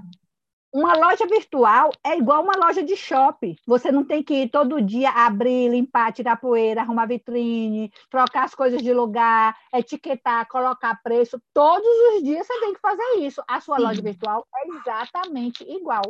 Uma 0.72 0.94
loja 0.94 1.26
virtual 1.26 1.92
é 2.04 2.16
igual 2.16 2.44
uma 2.44 2.56
loja 2.56 2.84
de 2.84 2.96
shopping. 2.96 3.56
Você 3.66 3.92
não 3.92 4.04
tem 4.06 4.22
que 4.22 4.44
ir 4.44 4.50
todo 4.50 4.80
dia 4.80 5.10
abrir, 5.10 5.68
limpar, 5.68 6.14
tirar 6.14 6.40
poeira, 6.40 6.82
arrumar 6.82 7.08
vitrine, 7.08 7.92
trocar 8.08 8.44
as 8.44 8.54
coisas 8.54 8.84
de 8.84 8.94
lugar, 8.94 9.58
etiquetar, 9.74 10.48
colocar 10.48 11.02
preço. 11.02 11.42
Todos 11.52 11.88
os 12.14 12.24
dias 12.24 12.46
você 12.46 12.60
tem 12.60 12.74
que 12.76 12.80
fazer 12.80 13.16
isso. 13.18 13.42
A 13.48 13.60
sua 13.60 13.78
Sim. 13.78 13.84
loja 13.84 14.02
virtual 14.04 14.46
é 14.56 14.68
exatamente 14.68 15.64
igual. 15.64 16.04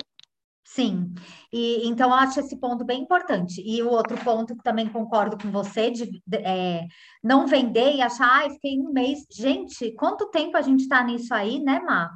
Sim, 0.71 1.15
e 1.51 1.87
então 1.87 2.09
eu 2.09 2.15
acho 2.15 2.39
esse 2.39 2.55
ponto 2.55 2.85
bem 2.85 3.01
importante. 3.01 3.59
E 3.65 3.81
o 3.81 3.89
outro 3.89 4.15
ponto 4.23 4.55
que 4.55 4.61
também 4.61 4.87
concordo 4.87 5.35
com 5.35 5.49
você, 5.49 5.89
de, 5.89 6.05
de 6.05 6.37
é, 6.37 6.85
não 7.23 7.47
vender 7.47 7.95
e 7.95 8.01
achar, 8.01 8.45
ah, 8.45 8.49
fiquei 8.51 8.79
um 8.79 8.93
mês. 8.93 9.25
Gente, 9.31 9.91
quanto 9.93 10.29
tempo 10.29 10.55
a 10.55 10.61
gente 10.61 10.81
está 10.81 11.03
nisso 11.03 11.33
aí, 11.33 11.59
né, 11.59 11.79
Má? 11.79 12.11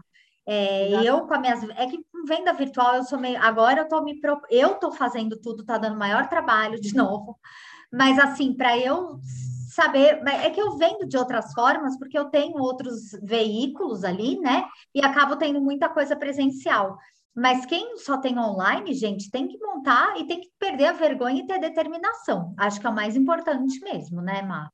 É, 0.45 0.91
eu 1.03 1.25
com 1.25 1.33
as 1.33 1.41
minhas. 1.41 1.63
É 1.72 1.88
que 1.88 1.98
com 1.98 2.25
venda 2.27 2.53
virtual 2.53 2.98
eu 2.98 3.03
sou 3.03 3.17
meio. 3.17 3.41
Agora 3.41 3.81
eu 3.81 3.88
tô 3.88 4.03
me 4.03 4.19
eu 4.51 4.75
tô 4.75 4.91
fazendo 4.91 5.36
tudo, 5.41 5.65
tá 5.65 5.79
dando 5.79 5.98
maior 5.98 6.29
trabalho 6.29 6.79
de 6.79 6.93
novo. 6.95 7.39
Mas 7.91 8.19
assim, 8.19 8.53
para 8.53 8.77
eu 8.77 9.19
saber, 9.74 10.22
é 10.27 10.50
que 10.51 10.62
eu 10.62 10.77
vendo 10.77 11.07
de 11.07 11.17
outras 11.17 11.51
formas, 11.53 11.98
porque 11.98 12.17
eu 12.17 12.25
tenho 12.25 12.57
outros 12.57 13.13
veículos 13.24 14.03
ali, 14.03 14.39
né? 14.39 14.65
E 14.93 15.03
acabo 15.03 15.36
tendo 15.36 15.60
muita 15.60 15.89
coisa 15.89 16.15
presencial. 16.15 17.00
Mas 17.35 17.65
quem 17.65 17.97
só 17.97 18.17
tem 18.17 18.37
online, 18.37 18.93
gente, 18.93 19.31
tem 19.31 19.47
que 19.47 19.57
montar 19.57 20.19
e 20.19 20.27
tem 20.27 20.39
que 20.39 20.51
perder 20.59 20.85
a 20.85 20.93
vergonha 20.93 21.41
e 21.41 21.47
ter 21.47 21.59
determinação. 21.59 22.53
Acho 22.57 22.79
que 22.79 22.85
é 22.85 22.89
o 22.89 22.95
mais 22.95 23.15
importante 23.15 23.79
mesmo, 23.79 24.21
né, 24.21 24.43
Má? 24.43 24.69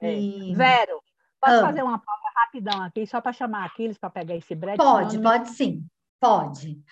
É. 0.00 0.18
E... 0.18 0.54
Vero, 0.54 1.00
posso 1.40 1.56
ah. 1.56 1.66
fazer 1.66 1.82
uma 1.82 1.98
pausa 1.98 2.28
rapidão 2.34 2.82
aqui, 2.82 3.06
só 3.06 3.20
para 3.20 3.32
chamar 3.32 3.66
Aquiles 3.66 3.98
para 3.98 4.10
pegar 4.10 4.34
esse 4.34 4.54
bread? 4.54 4.76
Pode, 4.76 5.20
pode 5.20 5.50
sim, 5.50 5.86
pode. 6.20 6.82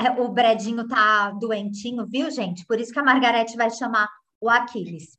É, 0.00 0.10
o 0.20 0.28
Bredinho 0.28 0.86
tá 0.86 1.30
doentinho, 1.30 2.06
viu, 2.06 2.30
gente? 2.30 2.64
Por 2.64 2.80
isso 2.80 2.92
que 2.92 2.98
a 2.98 3.04
Margarete 3.04 3.56
vai 3.56 3.70
chamar 3.70 4.08
o 4.40 4.48
Aquiles. 4.48 5.17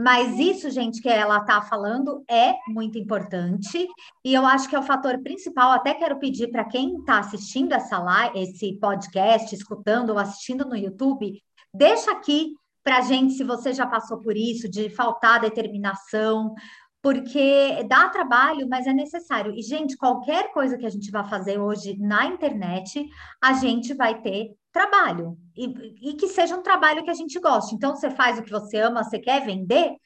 Mas 0.00 0.38
isso, 0.38 0.70
gente, 0.70 1.02
que 1.02 1.08
ela 1.08 1.38
está 1.38 1.60
falando 1.60 2.22
é 2.30 2.54
muito 2.68 2.96
importante 2.96 3.84
e 4.24 4.32
eu 4.32 4.46
acho 4.46 4.68
que 4.68 4.76
é 4.76 4.78
o 4.78 4.84
fator 4.84 5.20
principal. 5.24 5.72
Até 5.72 5.92
quero 5.92 6.20
pedir 6.20 6.52
para 6.52 6.64
quem 6.64 6.98
está 6.98 7.18
assistindo 7.18 7.72
essa 7.72 7.98
live, 7.98 8.38
esse 8.38 8.78
podcast, 8.78 9.52
escutando 9.52 10.10
ou 10.10 10.18
assistindo 10.18 10.64
no 10.64 10.76
YouTube, 10.76 11.42
deixa 11.74 12.12
aqui 12.12 12.52
para 12.84 13.00
gente 13.00 13.32
se 13.32 13.42
você 13.42 13.72
já 13.72 13.88
passou 13.88 14.20
por 14.20 14.36
isso, 14.36 14.68
de 14.68 14.88
faltar 14.88 15.40
determinação, 15.40 16.54
porque 17.02 17.82
dá 17.88 18.08
trabalho, 18.08 18.68
mas 18.68 18.86
é 18.86 18.92
necessário. 18.92 19.52
E, 19.52 19.62
gente, 19.62 19.96
qualquer 19.96 20.52
coisa 20.52 20.78
que 20.78 20.86
a 20.86 20.90
gente 20.90 21.10
vai 21.10 21.28
fazer 21.28 21.58
hoje 21.58 21.98
na 21.98 22.26
internet, 22.26 23.04
a 23.42 23.52
gente 23.54 23.94
vai 23.94 24.22
ter 24.22 24.54
trabalho. 24.72 25.36
E, 25.56 26.10
e 26.10 26.14
que 26.14 26.28
seja 26.28 26.56
um 26.56 26.62
trabalho 26.62 27.04
que 27.04 27.10
a 27.10 27.14
gente 27.14 27.38
goste. 27.40 27.74
Então, 27.74 27.94
você 27.94 28.10
faz 28.10 28.38
o 28.38 28.42
que 28.42 28.50
você 28.50 28.78
ama, 28.78 29.04
você 29.04 29.18
quer 29.18 29.44
vender, 29.44 29.96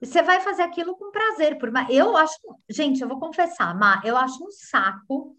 você 0.00 0.22
vai 0.22 0.40
fazer 0.40 0.62
aquilo 0.62 0.96
com 0.96 1.10
prazer. 1.10 1.58
Por 1.58 1.70
eu 1.88 2.16
acho, 2.16 2.38
gente, 2.68 3.00
eu 3.00 3.08
vou 3.08 3.18
confessar, 3.18 3.76
Má, 3.76 4.00
eu 4.04 4.16
acho 4.16 4.42
um 4.44 4.50
saco 4.50 5.36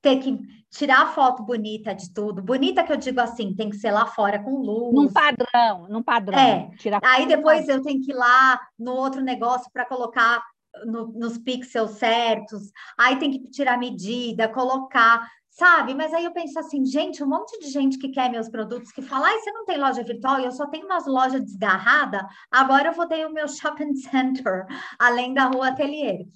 ter 0.00 0.18
que 0.20 0.38
tirar 0.70 1.12
foto 1.14 1.42
bonita 1.42 1.94
de 1.94 2.12
tudo. 2.12 2.42
Bonita 2.42 2.84
que 2.84 2.92
eu 2.92 2.96
digo 2.96 3.20
assim, 3.20 3.54
tem 3.54 3.70
que 3.70 3.76
ser 3.76 3.90
lá 3.90 4.06
fora 4.06 4.38
com 4.38 4.60
luz. 4.60 4.94
Num 4.94 5.12
padrão, 5.12 5.88
num 5.88 6.02
padrão. 6.02 6.38
É. 6.38 6.70
Tirar 6.76 7.00
Aí 7.02 7.26
depois 7.26 7.66
eu 7.68 7.82
tenho 7.82 8.00
que 8.00 8.12
ir 8.12 8.14
lá 8.14 8.60
no 8.78 8.92
outro 8.92 9.22
negócio 9.22 9.68
para 9.72 9.84
colocar 9.84 10.42
no, 10.84 11.08
nos 11.08 11.38
pixels 11.38 11.92
certos. 11.92 12.70
Aí 12.96 13.18
tem 13.18 13.30
que 13.30 13.48
tirar 13.48 13.78
medida, 13.78 14.48
colocar, 14.48 15.28
sabe? 15.56 15.94
Mas 15.94 16.12
aí 16.12 16.24
eu 16.24 16.32
penso 16.32 16.58
assim, 16.58 16.84
gente, 16.84 17.24
um 17.24 17.28
monte 17.28 17.58
de 17.58 17.68
gente 17.68 17.98
que 17.98 18.10
quer 18.10 18.30
meus 18.30 18.48
produtos 18.48 18.92
que 18.92 19.00
fala, 19.00 19.28
ai, 19.28 19.38
você 19.38 19.50
não 19.52 19.64
tem 19.64 19.78
loja 19.78 20.02
virtual, 20.02 20.38
eu 20.38 20.52
só 20.52 20.66
tenho 20.66 20.84
umas 20.84 21.06
lojas 21.06 21.42
desgarradas, 21.42 22.22
agora 22.50 22.88
eu 22.88 22.92
vou 22.92 23.08
ter 23.08 23.26
o 23.26 23.32
meu 23.32 23.48
shopping 23.48 23.94
center, 23.96 24.66
além 24.98 25.32
da 25.32 25.46
rua 25.46 25.68
ateliê. 25.68 26.26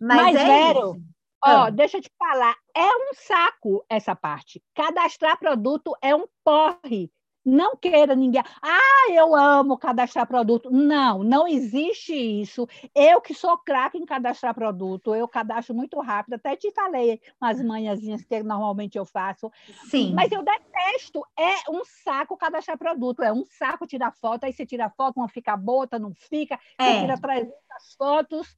Mas, 0.00 0.22
Mas 0.22 0.36
é 0.36 0.44
Vero, 0.44 0.96
isso. 0.96 1.02
Ó, 1.46 1.66
oh, 1.66 1.70
deixa 1.70 1.98
eu 1.98 2.02
te 2.02 2.10
falar, 2.18 2.56
é 2.74 2.86
um 2.86 3.14
saco 3.14 3.84
essa 3.88 4.16
parte. 4.16 4.60
Cadastrar 4.74 5.38
produto 5.38 5.94
é 6.02 6.16
um 6.16 6.26
porre. 6.42 7.12
Não 7.44 7.76
queira 7.76 8.16
ninguém. 8.16 8.42
Ah, 8.62 9.12
eu 9.12 9.34
amo 9.34 9.76
cadastrar 9.76 10.26
produto. 10.26 10.70
Não, 10.70 11.22
não 11.22 11.46
existe 11.46 12.14
isso. 12.14 12.66
Eu 12.94 13.20
que 13.20 13.34
sou 13.34 13.58
craque 13.58 13.98
em 13.98 14.06
cadastrar 14.06 14.54
produto, 14.54 15.14
eu 15.14 15.28
cadastro 15.28 15.74
muito 15.74 16.00
rápido. 16.00 16.34
Até 16.34 16.56
te 16.56 16.70
falei 16.70 17.20
umas 17.40 17.62
manhãzinhas 17.62 18.24
que 18.24 18.42
normalmente 18.42 18.96
eu 18.96 19.04
faço. 19.04 19.52
Sim. 19.90 20.14
Mas 20.14 20.32
eu 20.32 20.42
detesto. 20.42 21.22
É 21.38 21.70
um 21.70 21.84
saco 21.84 22.36
cadastrar 22.36 22.78
produto. 22.78 23.22
É 23.22 23.32
um 23.32 23.44
saco 23.44 23.86
tirar 23.86 24.12
foto. 24.12 24.44
Aí 24.44 24.52
você 24.52 24.64
tira 24.64 24.88
foto, 24.88 25.18
uma 25.18 25.28
fica 25.28 25.54
boa, 25.56 25.80
outra 25.80 25.98
não 25.98 26.14
fica. 26.14 26.58
Você 26.80 26.88
é. 26.88 27.00
tira 27.00 27.20
300 27.20 27.52
fotos, 27.98 28.56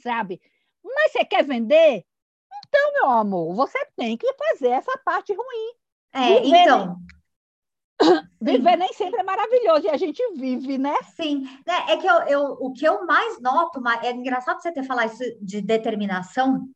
sabe? 0.00 0.40
Mas 0.84 1.10
você 1.10 1.24
quer 1.24 1.44
vender? 1.44 2.04
Então, 2.68 2.92
meu 2.92 3.10
amor, 3.10 3.54
você 3.54 3.78
tem 3.96 4.16
que 4.16 4.32
fazer 4.34 4.68
essa 4.68 4.96
parte 4.98 5.32
ruim. 5.32 5.74
É, 6.12 6.46
então. 6.46 6.98
Viver 8.40 8.76
nem 8.76 8.92
sempre 8.92 9.20
é 9.20 9.22
maravilhoso 9.22 9.86
e 9.86 9.90
a 9.90 9.96
gente 9.96 10.22
vive, 10.34 10.78
né? 10.78 10.94
Sim, 11.14 11.48
é, 11.66 11.92
é 11.92 11.96
que 11.96 12.06
eu, 12.06 12.16
eu, 12.28 12.42
o 12.60 12.72
que 12.72 12.86
eu 12.86 13.06
mais 13.06 13.40
noto, 13.40 13.80
é 14.02 14.10
engraçado 14.10 14.60
você 14.60 14.72
ter 14.72 14.84
falado 14.84 15.12
isso 15.12 15.24
de 15.40 15.60
determinação, 15.60 16.68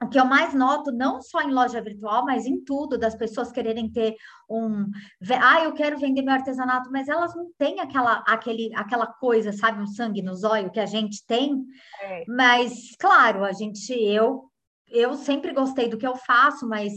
o 0.00 0.08
que 0.08 0.18
eu 0.18 0.24
mais 0.24 0.54
noto, 0.54 0.92
não 0.92 1.20
só 1.20 1.42
em 1.42 1.52
loja 1.52 1.80
virtual, 1.80 2.24
mas 2.24 2.46
em 2.46 2.62
tudo, 2.62 2.96
das 2.96 3.16
pessoas 3.16 3.50
quererem 3.50 3.90
ter 3.90 4.14
um. 4.48 4.88
Ah, 5.42 5.64
eu 5.64 5.72
quero 5.72 5.98
vender 5.98 6.22
meu 6.22 6.34
artesanato, 6.34 6.88
mas 6.92 7.08
elas 7.08 7.34
não 7.34 7.50
têm 7.58 7.80
aquela, 7.80 8.22
aquele, 8.26 8.70
aquela 8.76 9.06
coisa, 9.06 9.52
sabe, 9.52 9.82
um 9.82 9.86
sangue 9.86 10.22
no 10.22 10.36
zóio 10.36 10.70
que 10.70 10.78
a 10.78 10.86
gente 10.86 11.26
tem. 11.26 11.64
É. 12.00 12.24
Mas, 12.28 12.94
claro, 12.96 13.44
a 13.44 13.50
gente, 13.50 13.92
eu, 13.92 14.48
eu 14.86 15.14
sempre 15.14 15.52
gostei 15.52 15.88
do 15.88 15.98
que 15.98 16.06
eu 16.06 16.14
faço, 16.14 16.68
mas 16.68 16.92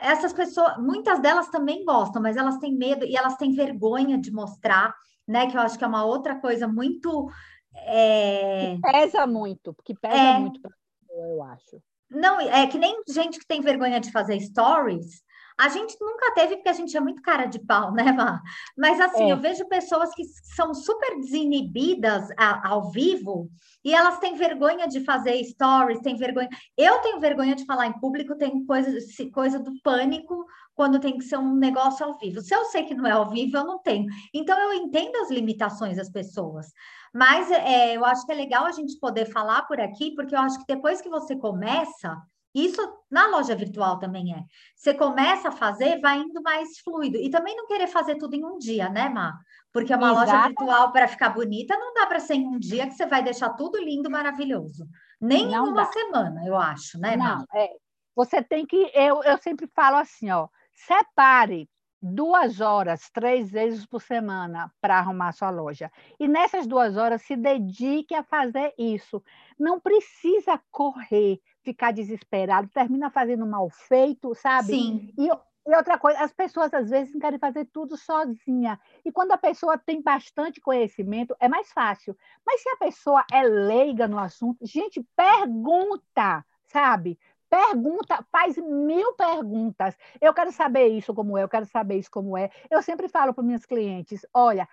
essas 0.00 0.32
pessoas, 0.32 0.76
muitas 0.78 1.20
delas 1.20 1.48
também 1.48 1.84
gostam, 1.84 2.20
mas 2.22 2.36
elas 2.36 2.58
têm 2.58 2.74
medo 2.74 3.04
e 3.04 3.16
elas 3.16 3.36
têm 3.36 3.52
vergonha 3.52 4.18
de 4.18 4.32
mostrar, 4.32 4.94
né? 5.26 5.46
Que 5.50 5.56
eu 5.56 5.60
acho 5.60 5.78
que 5.78 5.84
é 5.84 5.86
uma 5.86 6.04
outra 6.04 6.38
coisa 6.40 6.66
muito. 6.68 7.30
É... 7.74 8.76
Que 8.76 8.92
pesa 8.92 9.26
muito, 9.26 9.74
que 9.84 9.94
pesa 9.94 10.16
é... 10.16 10.38
muito 10.38 10.60
para 10.60 10.72
eu 11.10 11.42
acho. 11.42 11.82
Não, 12.10 12.40
é 12.40 12.66
que 12.66 12.78
nem 12.78 13.02
gente 13.08 13.38
que 13.38 13.46
tem 13.46 13.60
vergonha 13.60 14.00
de 14.00 14.10
fazer 14.10 14.40
stories. 14.40 15.22
A 15.58 15.68
gente 15.68 15.96
nunca 16.00 16.32
teve, 16.34 16.56
porque 16.56 16.68
a 16.68 16.74
gente 16.74 16.96
é 16.96 17.00
muito 17.00 17.20
cara 17.20 17.46
de 17.46 17.58
pau, 17.58 17.92
né, 17.94 18.12
Má? 18.12 18.40
Mas 18.76 19.00
assim, 19.00 19.24
é. 19.24 19.32
eu 19.32 19.36
vejo 19.36 19.66
pessoas 19.68 20.14
que 20.14 20.24
são 20.54 20.72
super 20.72 21.16
desinibidas 21.16 22.28
a, 22.36 22.68
ao 22.68 22.90
vivo 22.90 23.50
e 23.84 23.94
elas 23.94 24.18
têm 24.18 24.34
vergonha 24.34 24.86
de 24.86 25.04
fazer 25.04 25.42
stories, 25.44 26.00
têm 26.00 26.16
vergonha. 26.16 26.48
Eu 26.76 26.98
tenho 26.98 27.20
vergonha 27.20 27.54
de 27.54 27.64
falar 27.64 27.86
em 27.86 27.98
público, 27.98 28.36
tenho 28.36 28.64
coisa, 28.66 28.90
coisa 29.32 29.58
do 29.58 29.72
pânico 29.82 30.46
quando 30.74 31.00
tem 31.00 31.18
que 31.18 31.24
ser 31.24 31.36
um 31.36 31.56
negócio 31.56 32.06
ao 32.06 32.16
vivo. 32.18 32.40
Se 32.40 32.54
eu 32.54 32.64
sei 32.66 32.84
que 32.84 32.94
não 32.94 33.04
é 33.04 33.10
ao 33.10 33.28
vivo, 33.28 33.56
eu 33.56 33.64
não 33.64 33.80
tenho. 33.80 34.06
Então, 34.32 34.56
eu 34.56 34.72
entendo 34.74 35.16
as 35.16 35.28
limitações 35.28 35.96
das 35.96 36.08
pessoas. 36.08 36.68
Mas 37.12 37.50
é, 37.50 37.96
eu 37.96 38.04
acho 38.04 38.24
que 38.24 38.30
é 38.30 38.34
legal 38.36 38.64
a 38.64 38.70
gente 38.70 38.96
poder 39.00 39.26
falar 39.26 39.62
por 39.62 39.80
aqui, 39.80 40.14
porque 40.14 40.36
eu 40.36 40.38
acho 40.38 40.56
que 40.58 40.72
depois 40.72 41.00
que 41.00 41.08
você 41.08 41.34
começa, 41.34 42.16
isso 42.54 42.80
na 43.10 43.26
loja 43.28 43.54
virtual 43.54 43.98
também 43.98 44.34
é. 44.34 44.42
Você 44.74 44.94
começa 44.94 45.48
a 45.48 45.52
fazer, 45.52 46.00
vai 46.00 46.18
indo 46.18 46.42
mais 46.42 46.78
fluido. 46.78 47.16
E 47.16 47.30
também 47.30 47.56
não 47.56 47.66
querer 47.66 47.86
fazer 47.86 48.16
tudo 48.16 48.34
em 48.34 48.44
um 48.44 48.58
dia, 48.58 48.88
né, 48.88 49.08
Má? 49.08 49.38
Porque 49.72 49.94
uma 49.94 50.10
Exato. 50.10 50.26
loja 50.26 50.46
virtual, 50.48 50.92
para 50.92 51.08
ficar 51.08 51.30
bonita, 51.30 51.76
não 51.76 51.92
dá 51.94 52.06
para 52.06 52.20
ser 52.20 52.34
em 52.34 52.46
um 52.46 52.58
dia 52.58 52.86
que 52.86 52.94
você 52.94 53.06
vai 53.06 53.22
deixar 53.22 53.50
tudo 53.50 53.78
lindo, 53.78 54.10
maravilhoso. 54.10 54.88
Nem 55.20 55.46
não 55.48 55.66
em 55.66 55.70
uma 55.70 55.84
dá. 55.84 55.92
semana, 55.92 56.42
eu 56.46 56.56
acho, 56.56 56.98
né, 56.98 57.16
Má? 57.16 57.36
Não, 57.36 57.60
é. 57.60 57.70
Você 58.16 58.42
tem 58.42 58.66
que. 58.66 58.90
Eu, 58.94 59.22
eu 59.22 59.38
sempre 59.38 59.66
falo 59.68 59.96
assim, 59.96 60.30
ó. 60.30 60.48
Separe 60.72 61.68
duas 62.00 62.60
horas, 62.60 63.10
três 63.10 63.50
vezes 63.50 63.84
por 63.84 64.00
semana 64.00 64.72
para 64.80 64.98
arrumar 64.98 65.32
sua 65.32 65.50
loja. 65.50 65.90
E 66.18 66.28
nessas 66.28 66.66
duas 66.66 66.96
horas, 66.96 67.22
se 67.22 67.36
dedique 67.36 68.14
a 68.14 68.22
fazer 68.22 68.72
isso. 68.78 69.22
Não 69.58 69.80
precisa 69.80 70.60
correr, 70.70 71.40
ficar 71.68 71.92
desesperado, 71.92 72.68
termina 72.68 73.10
fazendo 73.10 73.46
mal 73.46 73.68
feito, 73.68 74.34
sabe? 74.34 74.72
Sim. 74.72 75.12
E, 75.18 75.28
e 75.66 75.76
outra 75.76 75.98
coisa, 75.98 76.18
as 76.20 76.32
pessoas 76.32 76.72
às 76.72 76.88
vezes 76.88 77.14
querem 77.20 77.38
fazer 77.38 77.66
tudo 77.66 77.94
sozinha. 77.94 78.80
E 79.04 79.12
quando 79.12 79.32
a 79.32 79.36
pessoa 79.36 79.76
tem 79.76 80.00
bastante 80.00 80.62
conhecimento, 80.62 81.36
é 81.38 81.46
mais 81.46 81.70
fácil. 81.70 82.16
Mas 82.46 82.62
se 82.62 82.70
a 82.70 82.76
pessoa 82.76 83.22
é 83.30 83.42
leiga 83.42 84.08
no 84.08 84.18
assunto, 84.18 84.64
gente, 84.64 85.06
pergunta, 85.14 86.42
sabe? 86.64 87.18
Pergunta, 87.50 88.24
faz 88.32 88.56
mil 88.56 89.12
perguntas. 89.12 89.94
Eu 90.22 90.32
quero 90.32 90.50
saber 90.52 90.88
isso 90.88 91.12
como 91.12 91.36
é, 91.36 91.42
eu 91.42 91.48
quero 91.48 91.66
saber 91.66 91.98
isso 91.98 92.10
como 92.10 92.36
é. 92.36 92.50
Eu 92.70 92.80
sempre 92.80 93.06
falo 93.08 93.34
para 93.34 93.44
minhas 93.44 93.66
clientes: 93.66 94.24
olha, 94.32 94.66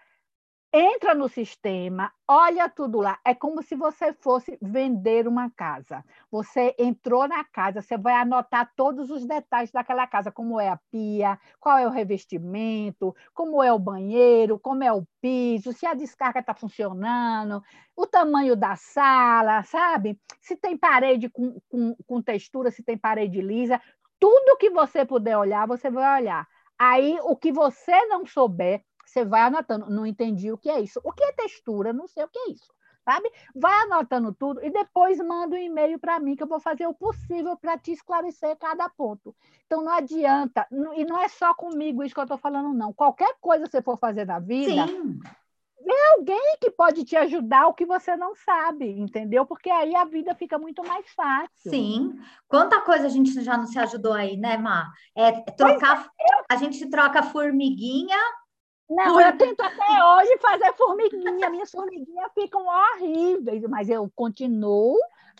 entra 0.77 1.15
no 1.15 1.29
sistema, 1.29 2.11
olha 2.27 2.67
tudo 2.67 2.99
lá. 2.99 3.17
É 3.23 3.33
como 3.33 3.63
se 3.63 3.77
você 3.77 4.11
fosse 4.11 4.57
vender 4.61 5.25
uma 5.25 5.49
casa. 5.49 6.03
Você 6.29 6.75
entrou 6.77 7.25
na 7.29 7.45
casa, 7.45 7.81
você 7.81 7.97
vai 7.97 8.15
anotar 8.15 8.69
todos 8.75 9.09
os 9.09 9.25
detalhes 9.25 9.71
daquela 9.71 10.05
casa, 10.05 10.33
como 10.33 10.59
é 10.59 10.67
a 10.67 10.79
pia, 10.91 11.39
qual 11.61 11.77
é 11.77 11.87
o 11.87 11.91
revestimento, 11.91 13.15
como 13.33 13.63
é 13.63 13.71
o 13.71 13.79
banheiro, 13.79 14.59
como 14.59 14.83
é 14.83 14.91
o 14.91 15.07
piso, 15.21 15.71
se 15.71 15.85
a 15.85 15.93
descarga 15.93 16.41
está 16.41 16.53
funcionando, 16.53 17.63
o 17.95 18.05
tamanho 18.05 18.53
da 18.53 18.75
sala, 18.75 19.63
sabe? 19.63 20.19
Se 20.41 20.57
tem 20.57 20.77
parede 20.77 21.29
com, 21.29 21.57
com, 21.69 21.95
com 22.05 22.21
textura, 22.21 22.69
se 22.69 22.83
tem 22.83 22.97
parede 22.97 23.39
lisa. 23.39 23.81
Tudo 24.19 24.57
que 24.57 24.69
você 24.69 25.05
puder 25.05 25.37
olhar, 25.37 25.65
você 25.65 25.89
vai 25.89 26.21
olhar. 26.21 26.45
Aí, 26.77 27.17
o 27.23 27.37
que 27.37 27.53
você 27.53 28.05
não 28.07 28.25
souber, 28.25 28.83
você 29.09 29.25
vai 29.25 29.41
anotando. 29.41 29.89
Não 29.89 30.05
entendi 30.05 30.51
o 30.51 30.57
que 30.57 30.69
é 30.69 30.79
isso. 30.79 30.99
O 31.03 31.11
que 31.11 31.23
é 31.23 31.31
textura? 31.31 31.93
Não 31.93 32.07
sei 32.07 32.23
o 32.23 32.27
que 32.27 32.39
é 32.39 32.51
isso. 32.51 32.73
Sabe? 33.05 33.31
Vai 33.53 33.83
anotando 33.83 34.33
tudo 34.33 34.65
e 34.65 34.71
depois 34.71 35.19
manda 35.19 35.55
um 35.55 35.59
e-mail 35.59 35.99
para 35.99 36.19
mim 36.19 36.35
que 36.35 36.41
eu 36.41 36.47
vou 36.47 36.59
fazer 36.59 36.87
o 36.87 36.93
possível 36.93 37.55
para 37.55 37.77
te 37.77 37.91
esclarecer 37.91 38.57
cada 38.57 38.89
ponto. 38.89 39.35
Então 39.67 39.83
não 39.83 39.93
adianta, 39.93 40.67
e 40.95 41.05
não 41.05 41.21
é 41.21 41.27
só 41.27 41.53
comigo 41.53 42.03
isso 42.03 42.15
que 42.15 42.19
eu 42.19 42.23
estou 42.23 42.37
falando, 42.37 42.73
não. 42.73 42.91
Qualquer 42.91 43.35
coisa 43.39 43.65
que 43.65 43.71
você 43.71 43.81
for 43.83 43.95
fazer 43.95 44.25
na 44.25 44.39
vida, 44.39 44.87
Sim. 44.87 45.19
é 45.87 46.13
alguém 46.17 46.57
que 46.59 46.71
pode 46.71 47.03
te 47.03 47.15
ajudar 47.15 47.67
o 47.67 47.75
que 47.75 47.85
você 47.85 48.15
não 48.15 48.33
sabe, 48.33 48.89
entendeu? 48.99 49.45
Porque 49.45 49.69
aí 49.69 49.95
a 49.95 50.05
vida 50.05 50.33
fica 50.33 50.57
muito 50.57 50.83
mais 50.83 51.07
fácil. 51.13 51.69
Sim. 51.69 52.19
Quanta 52.47 52.81
coisa 52.81 53.05
a 53.05 53.09
gente 53.09 53.39
já 53.43 53.55
não 53.55 53.67
se 53.67 53.77
ajudou 53.77 54.13
aí, 54.13 54.35
né, 54.35 54.57
Má? 54.57 54.91
É 55.15 55.31
trocar. 55.31 56.09
É, 56.19 56.33
eu... 56.33 56.45
A 56.49 56.55
gente 56.55 56.89
troca 56.89 57.21
formiguinha 57.21 58.17
não, 58.89 59.19
eu 59.19 59.37
tento 59.37 59.61
até 59.61 60.05
hoje 60.05 60.37
fazer 60.39 60.73
formiguinha, 60.73 61.49
minhas 61.49 61.71
formiguinhas 61.71 62.31
ficam 62.33 62.65
horríveis, 62.65 63.63
mas 63.63 63.89
eu 63.89 64.09
continuo. 64.15 64.97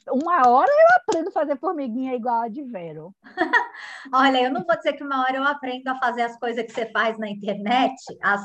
Uma 0.10 0.48
hora 0.48 0.70
eu 0.70 0.98
aprendo 0.98 1.30
a 1.30 1.32
fazer 1.32 1.58
formiguinha 1.58 2.14
igual 2.14 2.42
a 2.42 2.48
de 2.48 2.64
Vero. 2.64 3.14
Olha, 4.14 4.44
eu 4.44 4.52
não 4.52 4.64
vou 4.64 4.76
dizer 4.78 4.94
que 4.94 5.04
uma 5.04 5.22
hora 5.22 5.38
eu 5.38 5.44
aprendo 5.44 5.88
a 5.88 5.98
fazer 5.98 6.22
as 6.22 6.38
coisas 6.38 6.64
que 6.66 6.72
você 6.72 6.90
faz 6.92 7.18
na 7.18 7.30
internet, 7.30 7.96
as, 8.22 8.42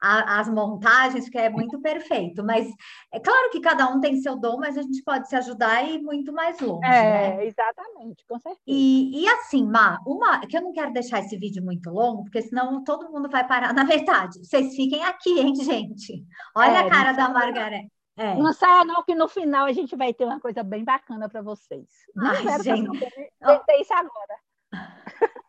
a, 0.00 0.40
as 0.40 0.48
montagens, 0.48 1.28
que 1.28 1.38
é 1.38 1.50
muito 1.50 1.80
perfeito, 1.80 2.42
mas 2.44 2.66
é 3.12 3.20
claro 3.20 3.50
que 3.50 3.60
cada 3.60 3.88
um 3.88 4.00
tem 4.00 4.20
seu 4.20 4.36
dom, 4.36 4.58
mas 4.58 4.76
a 4.78 4.82
gente 4.82 5.02
pode 5.02 5.28
se 5.28 5.36
ajudar 5.36 5.84
e 5.84 5.96
ir 5.96 6.02
muito 6.02 6.32
mais 6.32 6.58
longe. 6.60 6.86
É, 6.86 7.36
né? 7.36 7.46
exatamente, 7.46 8.24
com 8.26 8.38
certeza. 8.38 8.62
E, 8.66 9.22
e 9.22 9.28
assim, 9.28 9.66
Má, 9.66 9.98
uma 10.06 10.40
que 10.46 10.56
eu 10.56 10.62
não 10.62 10.72
quero 10.72 10.92
deixar 10.92 11.20
esse 11.20 11.36
vídeo 11.36 11.62
muito 11.62 11.90
longo, 11.90 12.24
porque 12.24 12.42
senão 12.42 12.82
todo 12.82 13.10
mundo 13.10 13.28
vai 13.30 13.46
parar 13.46 13.72
na 13.72 13.84
metade. 13.84 14.38
Vocês 14.44 14.74
fiquem 14.74 15.04
aqui, 15.04 15.40
hein, 15.40 15.54
gente? 15.54 16.24
Olha 16.56 16.78
é, 16.78 16.86
a 16.86 16.90
cara 16.90 17.12
da 17.12 17.28
Margareth. 17.28 17.88
É. 18.16 18.34
Não 18.34 18.52
saia 18.52 18.84
não, 18.84 19.02
que 19.02 19.14
no 19.14 19.26
final 19.28 19.66
a 19.66 19.72
gente 19.72 19.96
vai 19.96 20.12
ter 20.12 20.24
uma 20.24 20.38
coisa 20.38 20.62
bem 20.62 20.84
bacana 20.84 21.28
para 21.28 21.40
vocês. 21.40 21.88
Não 22.14 22.26
Ai, 22.26 22.42
quero 22.42 22.62
gente. 22.62 22.98
Ter 23.00 23.80
isso 23.80 23.94
agora. 23.94 24.38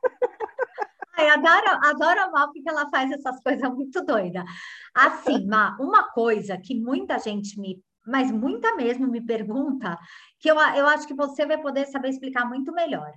Ai, 1.16 1.30
adoro, 1.30 1.80
adoro 1.84 2.22
a 2.22 2.32
Mal 2.32 2.52
porque 2.52 2.68
ela 2.68 2.90
faz 2.90 3.12
essas 3.12 3.42
coisas 3.44 3.70
muito 3.70 4.04
doidas. 4.04 4.44
Assim, 4.96 5.46
Ma, 5.46 5.78
uma 5.80 6.04
coisa 6.12 6.58
que 6.58 6.74
muita 6.80 7.20
gente 7.20 7.60
me, 7.60 7.84
mas 8.06 8.32
muita 8.32 8.76
mesmo 8.76 9.08
me 9.08 9.22
pergunta, 9.22 9.98
que 10.40 10.50
eu, 10.50 10.56
eu 10.56 10.88
acho 10.88 11.06
que 11.06 11.14
você 11.14 11.46
vai 11.46 11.62
poder 11.62 11.86
saber 11.88 12.10
explicar 12.10 12.46
muito 12.48 12.74
melhor. 12.74 13.12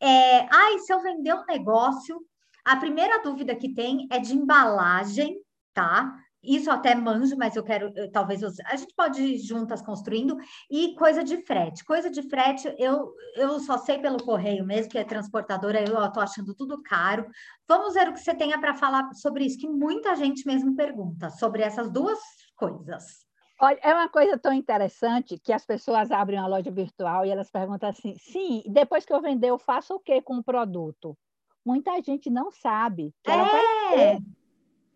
É, 0.00 0.48
ai, 0.52 0.78
se 0.78 0.92
eu 0.92 1.00
vender 1.00 1.34
um 1.34 1.44
negócio, 1.44 2.20
a 2.64 2.76
primeira 2.76 3.22
dúvida 3.22 3.54
que 3.54 3.72
tem 3.72 4.08
é 4.10 4.18
de 4.18 4.34
embalagem, 4.34 5.40
tá? 5.72 6.12
Isso 6.42 6.70
até 6.70 6.94
manjo, 6.94 7.36
mas 7.36 7.56
eu 7.56 7.64
quero, 7.64 7.92
eu, 7.96 8.10
talvez 8.12 8.42
a 8.44 8.76
gente 8.76 8.94
pode 8.94 9.20
ir 9.20 9.38
juntas 9.38 9.82
construindo 9.82 10.36
e 10.70 10.94
coisa 10.94 11.24
de 11.24 11.38
frete. 11.44 11.84
Coisa 11.84 12.08
de 12.08 12.22
frete, 12.22 12.72
eu, 12.78 13.12
eu 13.34 13.58
só 13.58 13.76
sei 13.78 13.98
pelo 13.98 14.22
correio 14.22 14.64
mesmo, 14.64 14.90
que 14.90 14.98
é 14.98 15.04
transportadora, 15.04 15.80
eu 15.80 16.04
estou 16.04 16.22
achando 16.22 16.54
tudo 16.54 16.80
caro. 16.82 17.26
Vamos 17.66 17.94
ver 17.94 18.08
o 18.08 18.12
que 18.12 18.20
você 18.20 18.34
tenha 18.34 18.58
para 18.58 18.74
falar 18.74 19.12
sobre 19.14 19.44
isso, 19.44 19.58
que 19.58 19.68
muita 19.68 20.14
gente 20.14 20.46
mesmo 20.46 20.76
pergunta 20.76 21.28
sobre 21.28 21.62
essas 21.62 21.90
duas 21.90 22.18
coisas. 22.54 23.26
Olha, 23.60 23.78
é 23.82 23.92
uma 23.92 24.08
coisa 24.08 24.38
tão 24.38 24.52
interessante 24.52 25.36
que 25.38 25.52
as 25.52 25.66
pessoas 25.66 26.12
abrem 26.12 26.38
uma 26.38 26.46
loja 26.46 26.70
virtual 26.70 27.26
e 27.26 27.30
elas 27.30 27.50
perguntam 27.50 27.88
assim: 27.88 28.14
sim, 28.16 28.62
depois 28.68 29.04
que 29.04 29.12
eu 29.12 29.20
vender, 29.20 29.48
eu 29.48 29.58
faço 29.58 29.94
o 29.94 30.00
que 30.00 30.22
com 30.22 30.36
o 30.36 30.44
produto? 30.44 31.18
Muita 31.66 32.00
gente 32.00 32.30
não 32.30 32.52
sabe. 32.52 33.12
Que 33.24 33.30
é. 33.32 33.34
ela 33.34 33.44
vai 33.44 33.88
ter 33.90 34.22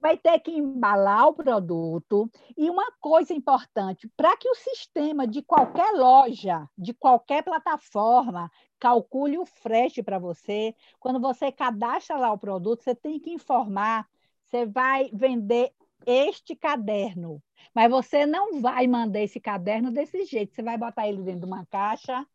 vai 0.02 0.18
ter 0.18 0.40
que 0.40 0.50
embalar 0.50 1.28
o 1.28 1.32
produto. 1.32 2.28
E 2.56 2.68
uma 2.68 2.90
coisa 3.00 3.32
importante, 3.32 4.10
para 4.16 4.36
que 4.36 4.48
o 4.48 4.54
sistema 4.56 5.28
de 5.28 5.42
qualquer 5.42 5.92
loja, 5.92 6.68
de 6.76 6.92
qualquer 6.92 7.44
plataforma, 7.44 8.50
calcule 8.80 9.38
o 9.38 9.46
frete 9.46 10.02
para 10.02 10.18
você, 10.18 10.74
quando 10.98 11.20
você 11.20 11.52
cadastra 11.52 12.16
lá 12.16 12.32
o 12.32 12.38
produto, 12.38 12.82
você 12.82 12.96
tem 12.96 13.20
que 13.20 13.30
informar, 13.30 14.08
você 14.44 14.66
vai 14.66 15.08
vender 15.12 15.72
este 16.04 16.56
caderno, 16.56 17.40
mas 17.72 17.88
você 17.88 18.26
não 18.26 18.60
vai 18.60 18.88
mandar 18.88 19.20
esse 19.20 19.38
caderno 19.38 19.92
desse 19.92 20.24
jeito, 20.24 20.52
você 20.52 20.64
vai 20.64 20.76
botar 20.76 21.06
ele 21.06 21.22
dentro 21.22 21.42
de 21.42 21.46
uma 21.46 21.64
caixa, 21.66 22.26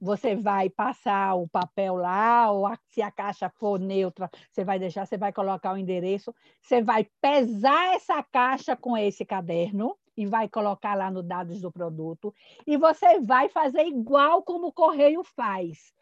você 0.00 0.34
vai 0.34 0.70
passar 0.70 1.34
o 1.34 1.46
papel 1.46 1.96
lá, 1.96 2.50
ou 2.50 2.66
a, 2.66 2.78
se 2.88 3.02
a 3.02 3.10
caixa 3.10 3.50
for 3.50 3.78
neutra, 3.78 4.30
você 4.50 4.64
vai 4.64 4.78
deixar, 4.78 5.06
você 5.06 5.18
vai 5.18 5.32
colocar 5.32 5.74
o 5.74 5.76
endereço, 5.76 6.34
você 6.60 6.82
vai 6.82 7.06
pesar 7.20 7.94
essa 7.94 8.22
caixa 8.22 8.74
com 8.74 8.96
esse 8.96 9.24
caderno 9.24 9.96
e 10.16 10.26
vai 10.26 10.48
colocar 10.48 10.94
lá 10.94 11.10
no 11.10 11.22
dados 11.22 11.60
do 11.60 11.70
produto, 11.70 12.34
e 12.66 12.76
você 12.76 13.20
vai 13.20 13.48
fazer 13.48 13.86
igual 13.86 14.42
como 14.42 14.68
o 14.68 14.72
correio 14.72 15.22
faz. 15.22 15.92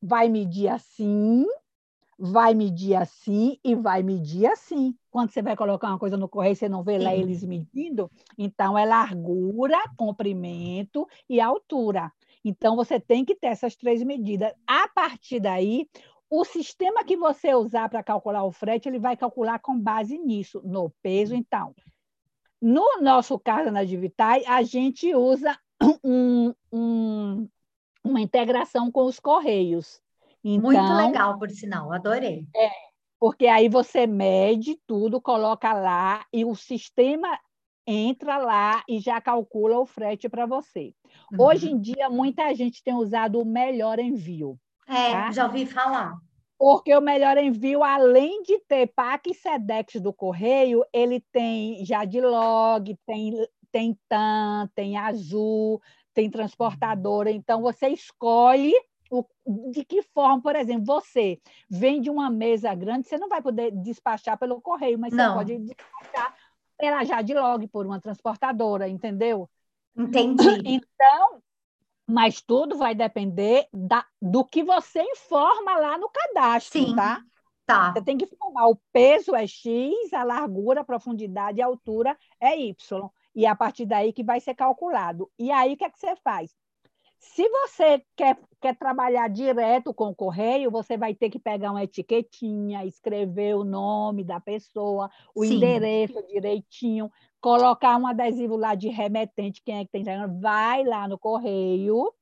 Vai 0.00 0.28
medir 0.28 0.68
assim, 0.68 1.44
vai 2.18 2.54
medir 2.54 2.94
assim 2.94 3.58
e 3.64 3.74
vai 3.74 4.02
medir 4.02 4.46
assim. 4.46 4.96
Quando 5.10 5.30
você 5.30 5.42
vai 5.42 5.56
colocar 5.56 5.88
uma 5.88 5.98
coisa 5.98 6.16
no 6.16 6.28
correio, 6.28 6.56
você 6.56 6.68
não 6.68 6.82
vê 6.82 6.98
lá 6.98 7.14
eles 7.14 7.44
medindo, 7.44 8.10
então 8.36 8.76
é 8.76 8.84
largura, 8.84 9.78
comprimento 9.96 11.06
e 11.28 11.40
altura. 11.40 12.12
Então 12.48 12.74
você 12.74 12.98
tem 12.98 13.24
que 13.24 13.34
ter 13.34 13.48
essas 13.48 13.76
três 13.76 14.02
medidas. 14.02 14.52
A 14.66 14.88
partir 14.88 15.38
daí, 15.38 15.86
o 16.30 16.44
sistema 16.44 17.04
que 17.04 17.16
você 17.16 17.54
usar 17.54 17.88
para 17.88 18.02
calcular 18.02 18.44
o 18.44 18.52
frete, 18.52 18.88
ele 18.88 18.98
vai 18.98 19.16
calcular 19.16 19.58
com 19.58 19.78
base 19.78 20.18
nisso, 20.18 20.62
no 20.64 20.90
peso, 21.02 21.34
então. 21.34 21.74
No 22.60 23.00
nosso 23.00 23.38
caso 23.38 23.70
na 23.70 23.84
Divitai, 23.84 24.44
a 24.46 24.62
gente 24.62 25.14
usa 25.14 25.56
um, 26.02 26.54
um, 26.72 27.48
uma 28.02 28.20
integração 28.20 28.90
com 28.90 29.04
os 29.04 29.20
correios. 29.20 30.00
Então, 30.42 30.62
Muito 30.62 30.94
legal, 30.94 31.38
por 31.38 31.50
sinal, 31.50 31.92
adorei. 31.92 32.46
É, 32.56 32.70
porque 33.20 33.46
aí 33.46 33.68
você 33.68 34.06
mede 34.06 34.80
tudo, 34.86 35.20
coloca 35.20 35.72
lá 35.72 36.24
e 36.32 36.44
o 36.44 36.54
sistema 36.54 37.38
entra 37.90 38.36
lá 38.36 38.84
e 38.86 39.00
já 39.00 39.18
calcula 39.18 39.78
o 39.78 39.86
frete 39.86 40.28
para 40.28 40.44
você. 40.44 40.92
Uhum. 41.32 41.46
Hoje 41.46 41.70
em 41.70 41.80
dia, 41.80 42.10
muita 42.10 42.54
gente 42.54 42.84
tem 42.84 42.92
usado 42.92 43.40
o 43.40 43.46
melhor 43.46 43.98
envio. 43.98 44.58
É, 44.86 45.12
tá? 45.12 45.32
já 45.32 45.46
ouvi 45.46 45.64
falar. 45.64 46.18
Porque 46.58 46.94
o 46.94 47.00
melhor 47.00 47.38
envio, 47.38 47.82
além 47.82 48.42
de 48.42 48.58
ter 48.68 48.88
PAC 48.88 49.30
e 49.30 49.34
SEDEX 49.34 50.02
do 50.02 50.12
correio, 50.12 50.84
ele 50.92 51.24
tem 51.32 51.82
Jadlog, 51.84 52.94
tem, 53.06 53.32
tem 53.72 53.98
TAM, 54.06 54.68
tem 54.74 54.98
Azul, 54.98 55.80
tem 56.12 56.28
transportadora. 56.28 57.30
Então, 57.30 57.62
você 57.62 57.88
escolhe 57.88 58.74
o, 59.10 59.24
de 59.70 59.84
que 59.84 60.02
forma, 60.02 60.42
por 60.42 60.56
exemplo, 60.56 60.84
você 60.84 61.40
vende 61.70 62.10
uma 62.10 62.28
mesa 62.28 62.74
grande, 62.74 63.08
você 63.08 63.16
não 63.16 63.28
vai 63.28 63.40
poder 63.40 63.70
despachar 63.70 64.36
pelo 64.38 64.60
correio, 64.60 64.98
mas 64.98 65.14
não. 65.14 65.28
você 65.28 65.34
pode 65.34 65.58
despachar 65.58 66.34
pela 66.78 67.04
Jadlog, 67.04 67.66
por 67.68 67.84
uma 67.84 68.00
transportadora, 68.00 68.88
entendeu? 68.88 69.48
Entendi. 69.96 70.46
Então, 70.64 71.42
mas 72.06 72.40
tudo 72.40 72.78
vai 72.78 72.94
depender 72.94 73.68
da, 73.72 74.04
do 74.20 74.44
que 74.44 74.62
você 74.62 75.02
informa 75.02 75.76
lá 75.76 75.98
no 75.98 76.08
cadastro, 76.08 76.80
Sim. 76.80 76.96
tá? 76.96 77.22
Tá. 77.66 77.92
Você 77.92 78.02
tem 78.02 78.16
que 78.16 78.24
informar 78.24 78.66
o 78.68 78.80
peso 78.90 79.34
é 79.34 79.46
X, 79.46 79.92
a 80.14 80.24
largura, 80.24 80.80
a 80.80 80.84
profundidade 80.84 81.58
e 81.58 81.62
a 81.62 81.66
altura 81.66 82.16
é 82.40 82.58
Y. 82.58 83.10
E 83.34 83.44
é 83.44 83.48
a 83.48 83.54
partir 83.54 83.84
daí 83.84 84.10
que 84.10 84.24
vai 84.24 84.40
ser 84.40 84.54
calculado. 84.54 85.30
E 85.38 85.50
aí, 85.50 85.74
o 85.74 85.76
que, 85.76 85.84
é 85.84 85.90
que 85.90 85.98
você 85.98 86.16
faz? 86.16 86.50
Se 87.18 87.48
você 87.48 88.02
quer, 88.16 88.38
quer 88.60 88.76
trabalhar 88.76 89.28
direto 89.28 89.92
com 89.92 90.08
o 90.08 90.14
correio, 90.14 90.70
você 90.70 90.96
vai 90.96 91.14
ter 91.14 91.30
que 91.30 91.38
pegar 91.38 91.72
uma 91.72 91.82
etiquetinha, 91.82 92.84
escrever 92.84 93.56
o 93.56 93.64
nome 93.64 94.24
da 94.24 94.40
pessoa, 94.40 95.10
o 95.34 95.44
Sim. 95.44 95.54
endereço 95.56 96.22
direitinho, 96.28 97.10
colocar 97.40 97.96
um 97.96 98.06
adesivo 98.06 98.56
lá 98.56 98.74
de 98.74 98.88
remetente, 98.88 99.62
quem 99.64 99.78
é 99.78 99.84
que 99.84 99.90
tem 99.90 100.04
vai 100.40 100.84
lá 100.84 101.08
no 101.08 101.18
correio 101.18 102.12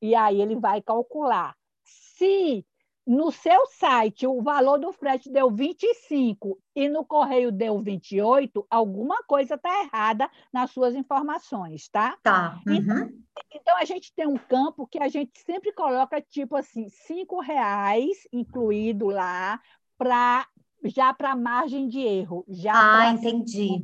e 0.00 0.14
aí 0.14 0.40
ele 0.40 0.56
vai 0.56 0.80
calcular. 0.80 1.56
Se 1.82 2.64
no 3.08 3.32
seu 3.32 3.66
site 3.66 4.26
o 4.26 4.42
valor 4.42 4.78
do 4.78 4.92
frete 4.92 5.32
deu 5.32 5.50
25 5.50 6.60
e 6.76 6.90
no 6.90 7.02
correio 7.06 7.50
deu 7.50 7.80
28, 7.80 8.66
alguma 8.68 9.22
coisa 9.24 9.54
está 9.54 9.82
errada 9.82 10.30
nas 10.52 10.70
suas 10.72 10.94
informações, 10.94 11.88
tá? 11.88 12.18
Tá. 12.22 12.60
Uhum. 12.66 12.74
Então, 12.74 13.08
então, 13.54 13.76
a 13.78 13.84
gente 13.86 14.12
tem 14.14 14.26
um 14.26 14.36
campo 14.36 14.86
que 14.86 14.98
a 14.98 15.08
gente 15.08 15.40
sempre 15.40 15.72
coloca 15.72 16.20
tipo 16.20 16.54
assim, 16.54 16.88
cinco 16.90 17.40
reais 17.40 18.28
incluído 18.30 19.06
lá 19.06 19.58
para 19.96 20.46
já 20.84 21.14
para 21.14 21.34
margem 21.34 21.88
de 21.88 22.00
erro. 22.00 22.44
Já 22.46 22.74
ah, 22.74 23.10
entendi 23.10 23.82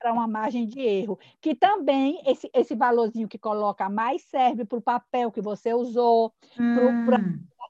para 0.00 0.12
uma 0.14 0.26
margem 0.26 0.66
de 0.66 0.80
erro, 0.80 1.18
que 1.42 1.54
também 1.54 2.22
esse, 2.24 2.50
esse 2.54 2.74
valorzinho 2.74 3.28
que 3.28 3.38
coloca 3.38 3.86
mais 3.90 4.22
serve 4.22 4.64
para 4.64 4.78
o 4.78 4.82
papel 4.82 5.30
que 5.30 5.42
você 5.42 5.74
usou, 5.74 6.32
hum. 6.58 7.04
para 7.04 7.20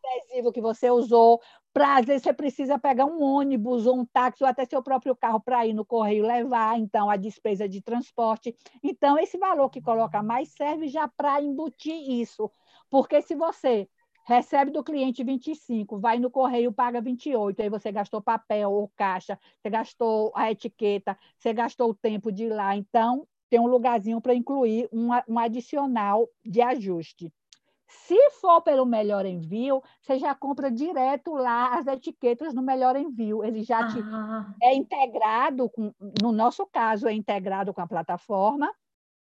adesivo 0.04 0.52
que 0.52 0.60
você 0.60 0.90
usou, 0.90 1.40
para 1.72 1.96
às 1.98 2.06
vezes 2.06 2.22
você 2.22 2.32
precisa 2.32 2.78
pegar 2.78 3.06
um 3.06 3.22
ônibus 3.22 3.86
ou 3.86 3.98
um 4.00 4.04
táxi 4.04 4.42
ou 4.42 4.48
até 4.48 4.64
seu 4.64 4.82
próprio 4.82 5.14
carro 5.14 5.40
para 5.40 5.66
ir 5.66 5.72
no 5.72 5.84
correio 5.84 6.26
levar, 6.26 6.78
então 6.78 7.08
a 7.10 7.16
despesa 7.16 7.68
de 7.68 7.80
transporte. 7.80 8.56
Então 8.82 9.18
esse 9.18 9.38
valor 9.38 9.70
que 9.70 9.80
coloca 9.80 10.22
mais 10.22 10.50
serve 10.50 10.88
já 10.88 11.06
para 11.08 11.40
embutir 11.42 11.94
isso, 11.94 12.50
porque 12.90 13.22
se 13.22 13.34
você 13.34 13.88
recebe 14.26 14.70
do 14.70 14.84
cliente 14.84 15.24
25, 15.24 15.98
vai 15.98 16.18
no 16.18 16.30
correio, 16.30 16.72
paga 16.72 17.00
28, 17.00 17.62
aí 17.62 17.68
você 17.68 17.90
gastou 17.90 18.22
papel 18.22 18.70
ou 18.70 18.88
caixa, 18.96 19.38
você 19.60 19.70
gastou 19.70 20.32
a 20.34 20.50
etiqueta, 20.50 21.18
você 21.38 21.52
gastou 21.52 21.90
o 21.90 21.94
tempo 21.94 22.30
de 22.30 22.44
ir 22.44 22.50
lá. 22.50 22.76
Então, 22.76 23.26
tem 23.48 23.58
um 23.58 23.66
lugarzinho 23.66 24.20
para 24.20 24.34
incluir 24.34 24.88
um, 24.92 25.08
um 25.28 25.38
adicional 25.38 26.28
de 26.44 26.62
ajuste. 26.62 27.32
Se 27.90 28.31
for 28.40 28.62
pelo 28.62 28.87
melhor 28.87 29.26
envio, 29.26 29.83
você 30.00 30.18
já 30.18 30.35
compra 30.35 30.70
direto 30.70 31.35
lá 31.35 31.79
as 31.79 31.87
etiquetas 31.87 32.55
no 32.55 32.62
melhor 32.62 32.96
envio. 32.96 33.44
Ele 33.44 33.62
já 33.62 33.87
te, 33.88 33.98
ah. 34.00 34.55
é 34.62 34.74
integrado, 34.74 35.68
com, 35.68 35.92
no 36.22 36.33
nosso 36.33 36.66
caso, 36.66 37.09
é 37.09 37.12
integrado 37.12 37.74
com 37.74 37.81
a 37.81 37.87
plataforma 37.87 38.70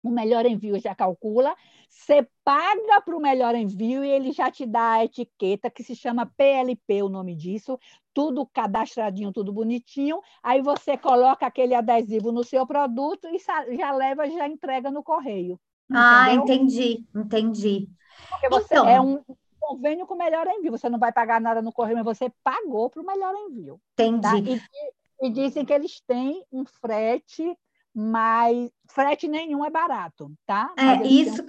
o 0.04 0.10
melhor 0.10 0.46
envio 0.46 0.80
já 0.80 0.96
calcula, 0.96 1.56
você 1.88 2.28
paga 2.44 3.02
para 3.02 3.16
o 3.16 3.22
melhor 3.22 3.56
envio 3.56 4.04
e 4.04 4.10
ele 4.10 4.32
já 4.32 4.50
te 4.50 4.66
dá 4.66 4.94
a 4.94 5.06
etiqueta 5.06 5.70
que 5.70 5.84
se 5.84 5.96
chama 5.96 6.26
PLP, 6.26 7.04
o 7.04 7.10
nome 7.10 7.36
disso, 7.36 7.80
tudo 8.14 8.46
cadastradinho, 8.48 9.32
tudo 9.32 9.54
bonitinho. 9.54 10.20
Aí 10.42 10.62
você 10.62 10.98
coloca 10.98 11.46
aquele 11.46 11.76
adesivo 11.76 12.32
no 12.32 12.44
seu 12.44 12.66
produto 12.66 13.28
e 13.28 13.38
já 13.78 13.92
leva, 13.92 14.30
já 14.30 14.48
entrega 14.48 14.90
no 14.90 15.04
correio. 15.04 15.60
Ah, 15.92 16.34
entendi, 16.34 17.06
entendi. 17.16 17.90
Porque 18.30 18.50
você 18.50 18.74
então, 18.74 18.90
é 18.90 19.00
um 19.00 19.24
convênio 19.60 20.06
com 20.06 20.16
o 20.16 20.18
melhor 20.18 20.48
envio. 20.48 20.72
Você 20.72 20.90
não 20.90 21.00
vai 21.00 21.12
pagar 21.12 21.40
nada 21.40 21.62
no 21.62 21.72
correio, 21.72 21.98
mas 22.04 22.18
você 22.18 22.32
pagou 22.44 22.90
para 22.90 23.02
o 23.02 23.06
melhor 23.06 23.34
envio. 23.36 23.80
Entendi. 23.94 24.22
Tá? 24.22 24.38
E, 24.38 25.28
e 25.28 25.30
dizem 25.30 25.66
que 25.66 25.74
eles 25.74 26.02
têm 26.02 26.44
um 26.52 26.66
frete 26.66 27.58
mas 27.94 28.72
frete 28.90 29.28
nenhum 29.28 29.66
é 29.66 29.70
barato, 29.70 30.32
tá? 30.46 30.74
É, 30.78 31.06
isso, 31.06 31.46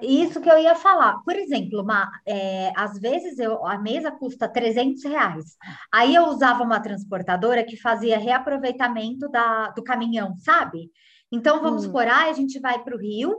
isso 0.00 0.40
que 0.40 0.50
eu 0.50 0.58
ia 0.58 0.74
falar. 0.74 1.22
Por 1.22 1.36
exemplo, 1.36 1.82
uma, 1.82 2.10
é, 2.26 2.72
às 2.74 2.98
vezes 2.98 3.38
eu, 3.38 3.66
a 3.66 3.78
mesa 3.78 4.10
custa 4.10 4.48
300 4.48 5.04
reais. 5.04 5.56
Aí 5.92 6.14
eu 6.14 6.24
usava 6.24 6.62
uma 6.62 6.80
transportadora 6.80 7.64
que 7.64 7.76
fazia 7.76 8.18
reaproveitamento 8.18 9.28
da, 9.28 9.68
do 9.70 9.82
caminhão, 9.82 10.34
sabe? 10.36 10.90
Então, 11.30 11.62
vamos 11.62 11.86
hum. 11.86 11.92
por 11.92 12.06
aí, 12.06 12.30
a 12.30 12.34
gente 12.34 12.58
vai 12.60 12.82
para 12.82 12.94
o 12.94 12.98
Rio, 12.98 13.34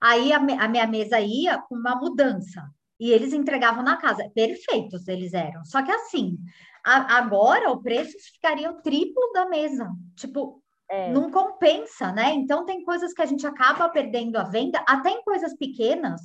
aí 0.00 0.32
a, 0.32 0.38
a 0.38 0.68
minha 0.68 0.86
mesa 0.86 1.20
ia 1.20 1.58
com 1.58 1.74
uma 1.74 1.96
mudança. 1.96 2.68
E 2.98 3.10
eles 3.10 3.32
entregavam 3.32 3.82
na 3.82 3.96
casa. 3.96 4.30
Perfeitos 4.34 5.08
eles 5.08 5.32
eram. 5.32 5.64
Só 5.64 5.82
que 5.82 5.90
assim, 5.90 6.38
a, 6.84 7.18
agora 7.18 7.70
o 7.70 7.82
preço 7.82 8.16
ficaria 8.32 8.70
o 8.70 8.82
triplo 8.82 9.32
da 9.32 9.46
mesa. 9.46 9.88
Tipo, 10.16 10.62
é. 10.90 11.12
Não 11.12 11.30
compensa, 11.30 12.10
né? 12.10 12.32
Então 12.34 12.66
tem 12.66 12.82
coisas 12.82 13.12
que 13.12 13.22
a 13.22 13.26
gente 13.26 13.46
acaba 13.46 13.88
perdendo 13.88 14.36
a 14.36 14.42
venda, 14.42 14.82
até 14.88 15.10
em 15.10 15.22
coisas 15.22 15.56
pequenas, 15.56 16.20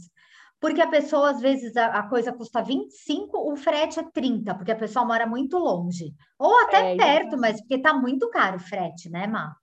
porque 0.59 0.81
a 0.81 0.87
pessoa, 0.87 1.29
às 1.29 1.39
vezes, 1.39 1.77
a, 1.77 1.85
a 1.87 2.09
coisa 2.09 2.33
custa 2.33 2.63
25, 2.63 3.37
o 3.37 3.55
frete 3.55 3.99
é 3.99 4.03
30, 4.03 4.55
porque 4.55 4.71
a 4.71 4.75
pessoa 4.75 5.05
mora 5.05 5.27
muito 5.27 5.59
longe. 5.59 6.15
Ou 6.39 6.61
até 6.61 6.93
é, 6.93 6.97
perto, 6.97 7.37
mas 7.37 7.61
porque 7.61 7.77
tá 7.77 7.93
muito 7.93 8.27
caro 8.31 8.57
o 8.57 8.59
frete, 8.59 9.07
né, 9.07 9.27
Má? 9.27 9.55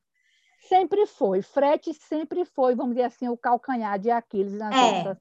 Sempre 0.72 1.06
foi. 1.06 1.42
Frete 1.42 1.92
sempre 1.92 2.46
foi, 2.46 2.74
vamos 2.74 2.94
dizer 2.94 3.04
assim, 3.06 3.28
o 3.28 3.36
calcanhar 3.36 3.98
de 3.98 4.10
Aquiles 4.10 4.54
nas, 4.54 4.74
é. 4.74 5.04
nas, 5.04 5.18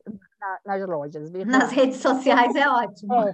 nas 0.65 0.87
lojas. 0.87 1.29
Nas 1.45 1.69
redes 1.71 1.97
sociais 1.97 2.55
é 2.55 2.69
ótimo. 2.69 3.13
É. 3.15 3.33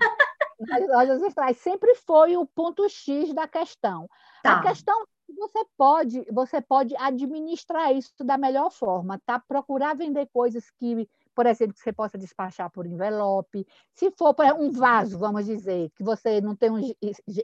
Nas 0.59 0.89
lojas 0.89 1.21
virtuais 1.21 1.57
sempre 1.57 1.93
foi 1.93 2.35
o 2.35 2.43
ponto 2.43 2.89
X 2.89 3.31
da 3.35 3.47
questão. 3.47 4.09
Tá. 4.41 4.53
A 4.53 4.61
questão 4.63 5.05
você 5.37 5.63
pode, 5.77 6.25
você 6.31 6.59
pode 6.59 6.95
administrar 6.95 7.93
isso 7.93 8.23
da 8.23 8.35
melhor 8.35 8.71
forma, 8.71 9.21
tá? 9.23 9.37
Procurar 9.39 9.95
vender 9.95 10.27
coisas 10.33 10.71
que, 10.71 11.07
por 11.35 11.45
exemplo, 11.45 11.75
que 11.75 11.81
você 11.81 11.93
possa 11.93 12.17
despachar 12.17 12.71
por 12.71 12.87
envelope. 12.87 13.67
Se 13.93 14.09
for 14.17 14.33
para 14.33 14.55
um 14.55 14.71
vaso, 14.71 15.19
vamos 15.19 15.45
dizer, 15.45 15.91
que 15.95 16.03
você 16.03 16.41
não 16.41 16.55
tem 16.55 16.71
um, 16.71 16.79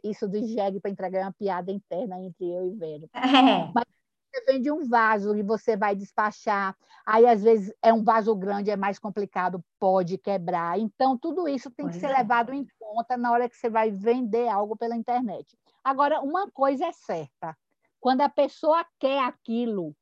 isso 0.03 0.27
de 0.27 0.47
jegue 0.47 0.79
para 0.79 0.89
entregar 0.89 1.21
uma 1.21 1.33
piada 1.33 1.71
interna 1.71 2.19
entre 2.19 2.49
eu 2.49 2.65
e 2.65 2.71
Vero. 2.71 3.09
É. 3.13 3.71
Mas 3.75 3.85
Você 4.33 4.45
vende 4.45 4.71
um 4.71 4.87
vaso 4.87 5.35
e 5.35 5.43
você 5.43 5.77
vai 5.77 5.95
despachar. 5.95 6.75
Aí, 7.05 7.27
às 7.27 7.43
vezes, 7.43 7.71
é 7.83 7.93
um 7.93 8.03
vaso 8.03 8.35
grande, 8.35 8.71
é 8.71 8.75
mais 8.75 8.97
complicado, 8.97 9.63
pode 9.77 10.17
quebrar. 10.17 10.79
Então, 10.79 11.15
tudo 11.15 11.47
isso 11.47 11.69
tem 11.69 11.85
pois 11.85 11.95
que 11.95 12.01
ser 12.01 12.11
é. 12.11 12.17
levado 12.17 12.51
em 12.51 12.65
conta 12.79 13.15
na 13.15 13.31
hora 13.31 13.47
que 13.47 13.55
você 13.55 13.69
vai 13.69 13.91
vender 13.91 14.47
algo 14.47 14.75
pela 14.75 14.95
internet. 14.95 15.55
Agora, 15.83 16.19
uma 16.21 16.49
coisa 16.49 16.85
é 16.85 16.91
certa: 16.91 17.55
quando 17.99 18.21
a 18.21 18.29
pessoa 18.29 18.83
quer 18.97 19.23
aquilo, 19.23 19.95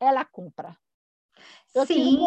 ela 0.00 0.24
compra. 0.24 0.74
Eu 1.74 1.86
Sim. 1.86 2.18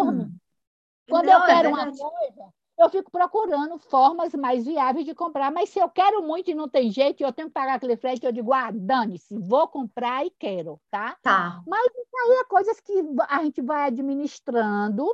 Quando 1.09 1.25
Não, 1.25 1.33
eu 1.33 1.43
é 1.43 1.47
quero 1.47 1.69
é 1.69 1.71
uma 1.71 1.85
coisa, 1.85 2.53
eu 2.77 2.89
fico 2.89 3.09
procurando 3.09 3.77
formas 3.77 4.33
mais 4.33 4.65
viáveis 4.65 5.05
de 5.05 5.15
comprar. 5.15 5.51
Mas 5.51 5.69
se 5.69 5.79
eu 5.79 5.89
quero 5.89 6.21
muito 6.21 6.51
e 6.51 6.55
não 6.55 6.67
tem 6.67 6.91
jeito, 6.91 7.21
eu 7.21 7.31
tenho 7.31 7.47
que 7.47 7.53
pagar 7.53 7.75
aquele 7.75 7.95
frete, 7.95 8.25
eu 8.25 8.31
digo, 8.31 8.53
ah, 8.53 8.71
dane-se, 8.73 9.37
vou 9.37 9.67
comprar 9.67 10.25
e 10.25 10.31
quero, 10.31 10.79
tá? 10.91 11.17
Tá. 11.21 11.61
Mas 11.65 11.85
isso 11.85 12.17
aí 12.23 12.37
é 12.39 12.43
coisas 12.43 12.79
que 12.81 12.93
a 13.29 13.43
gente 13.43 13.61
vai 13.61 13.87
administrando 13.87 15.07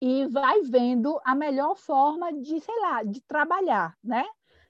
e 0.00 0.26
vai 0.26 0.60
vendo 0.62 1.18
a 1.24 1.34
melhor 1.34 1.76
forma 1.76 2.32
de, 2.32 2.60
sei 2.60 2.80
lá, 2.80 3.02
de 3.02 3.20
trabalhar, 3.22 3.96
né? 4.04 4.26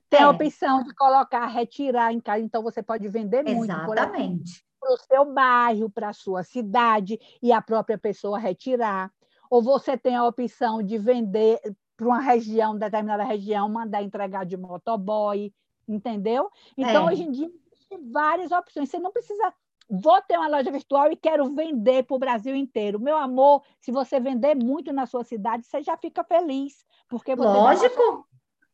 Tem 0.09 0.21
é. 0.21 0.23
a 0.23 0.31
opção 0.31 0.85
de 0.85 0.95
colocar, 0.95 1.47
retirar 1.47 2.13
em 2.13 2.21
casa, 2.21 2.45
então 2.45 2.63
você 2.63 2.81
pode 2.81 3.09
vender 3.09 3.43
muito. 3.43 3.73
Exatamente. 3.73 4.65
Para 4.79 4.93
o 4.93 4.97
seu 4.97 5.25
bairro, 5.25 5.91
para 5.91 6.11
a 6.11 6.13
sua 6.13 6.45
cidade, 6.45 7.19
e 7.43 7.51
a 7.53 7.61
própria 7.61 7.99
pessoa 7.99 8.39
retirar. 8.39 9.11
Ou 9.51 9.61
você 9.61 9.97
tem 9.97 10.15
a 10.15 10.25
opção 10.25 10.81
de 10.81 10.97
vender 10.97 11.61
para 11.97 12.07
uma 12.07 12.21
região, 12.21 12.77
determinada 12.77 13.25
região, 13.25 13.69
mandar 13.69 14.03
entregar 14.03 14.45
de 14.45 14.57
motoboy, 14.57 15.53
entendeu? 15.89 16.51
Então, 16.77 17.09
é. 17.09 17.13
hoje 17.13 17.23
em 17.23 17.31
dia, 17.31 17.51
tem 17.89 18.11
várias 18.11 18.53
opções. 18.53 18.89
Você 18.89 18.99
não 18.99 19.13
precisa. 19.13 19.53
Vou 19.89 20.21
ter 20.23 20.37
uma 20.37 20.49
loja 20.49 20.71
virtual 20.71 21.13
e 21.13 21.17
quero 21.17 21.55
vender 21.55 22.03
para 22.03 22.17
o 22.17 22.19
Brasil 22.19 22.57
inteiro. 22.57 22.99
Meu 22.99 23.17
amor, 23.17 23.63
se 23.81 23.93
você 23.93 24.19
vender 24.19 24.57
muito 24.57 24.93
na 24.93 25.07
sua 25.07 25.23
cidade, 25.23 25.65
você 25.65 25.81
já 25.83 25.97
fica 25.97 26.25
feliz. 26.25 26.85
Porque 27.09 27.37
você 27.37 27.47
Lógico. 27.47 28.27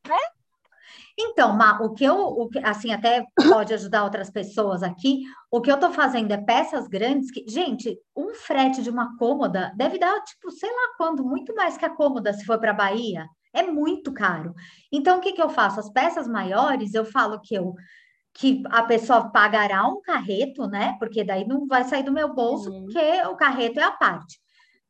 Já... 0.06 0.14
Né? 0.14 0.20
Então, 1.18 1.56
Ma, 1.56 1.82
o 1.82 1.92
que 1.92 2.04
eu, 2.04 2.16
o 2.16 2.48
que, 2.48 2.58
assim, 2.60 2.92
até 2.92 3.24
pode 3.48 3.74
ajudar 3.74 4.04
outras 4.04 4.30
pessoas 4.30 4.82
aqui, 4.82 5.22
o 5.50 5.60
que 5.60 5.70
eu 5.70 5.78
tô 5.78 5.90
fazendo 5.90 6.32
é 6.32 6.38
peças 6.38 6.88
grandes 6.88 7.30
que, 7.30 7.44
gente, 7.48 7.98
um 8.16 8.34
frete 8.34 8.82
de 8.82 8.90
uma 8.90 9.16
cômoda 9.18 9.72
deve 9.76 9.98
dar, 9.98 10.22
tipo, 10.24 10.50
sei 10.50 10.70
lá 10.70 10.94
quando, 10.96 11.24
muito 11.24 11.54
mais 11.54 11.76
que 11.76 11.84
a 11.84 11.90
cômoda 11.90 12.32
se 12.32 12.44
for 12.44 12.58
para 12.58 12.72
Bahia. 12.72 13.26
É 13.54 13.62
muito 13.62 14.12
caro. 14.12 14.54
Então, 14.90 15.18
o 15.18 15.20
que 15.20 15.32
que 15.32 15.42
eu 15.42 15.50
faço? 15.50 15.78
As 15.78 15.90
peças 15.90 16.26
maiores, 16.26 16.94
eu 16.94 17.04
falo 17.04 17.40
que 17.40 17.54
eu 17.54 17.74
que 18.34 18.62
a 18.70 18.82
pessoa 18.84 19.30
pagará 19.30 19.86
um 19.86 20.00
carreto, 20.00 20.66
né? 20.66 20.96
Porque 20.98 21.22
daí 21.22 21.46
não 21.46 21.66
vai 21.66 21.84
sair 21.84 22.02
do 22.02 22.12
meu 22.12 22.32
bolso, 22.34 22.70
uhum. 22.70 22.84
porque 22.84 23.22
o 23.26 23.36
carreto 23.36 23.78
é 23.78 23.82
a 23.82 23.90
parte, 23.90 24.38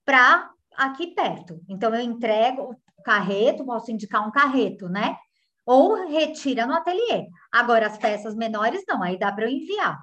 para 0.05 0.49
aqui 0.77 1.09
perto. 1.09 1.61
Então, 1.69 1.93
eu 1.95 2.01
entrego 2.01 2.77
o 2.97 3.03
carreto, 3.03 3.65
posso 3.65 3.91
indicar 3.91 4.27
um 4.27 4.31
carreto, 4.31 4.89
né? 4.89 5.17
Ou 5.65 6.07
retira 6.07 6.67
no 6.67 6.75
ateliê. 6.75 7.27
Agora, 7.51 7.87
as 7.87 7.99
peças 7.99 8.35
menores 8.35 8.83
não, 8.89 9.03
aí 9.03 9.19
dá 9.19 9.33
para 9.33 9.45
eu 9.45 9.51
enviar. 9.51 9.99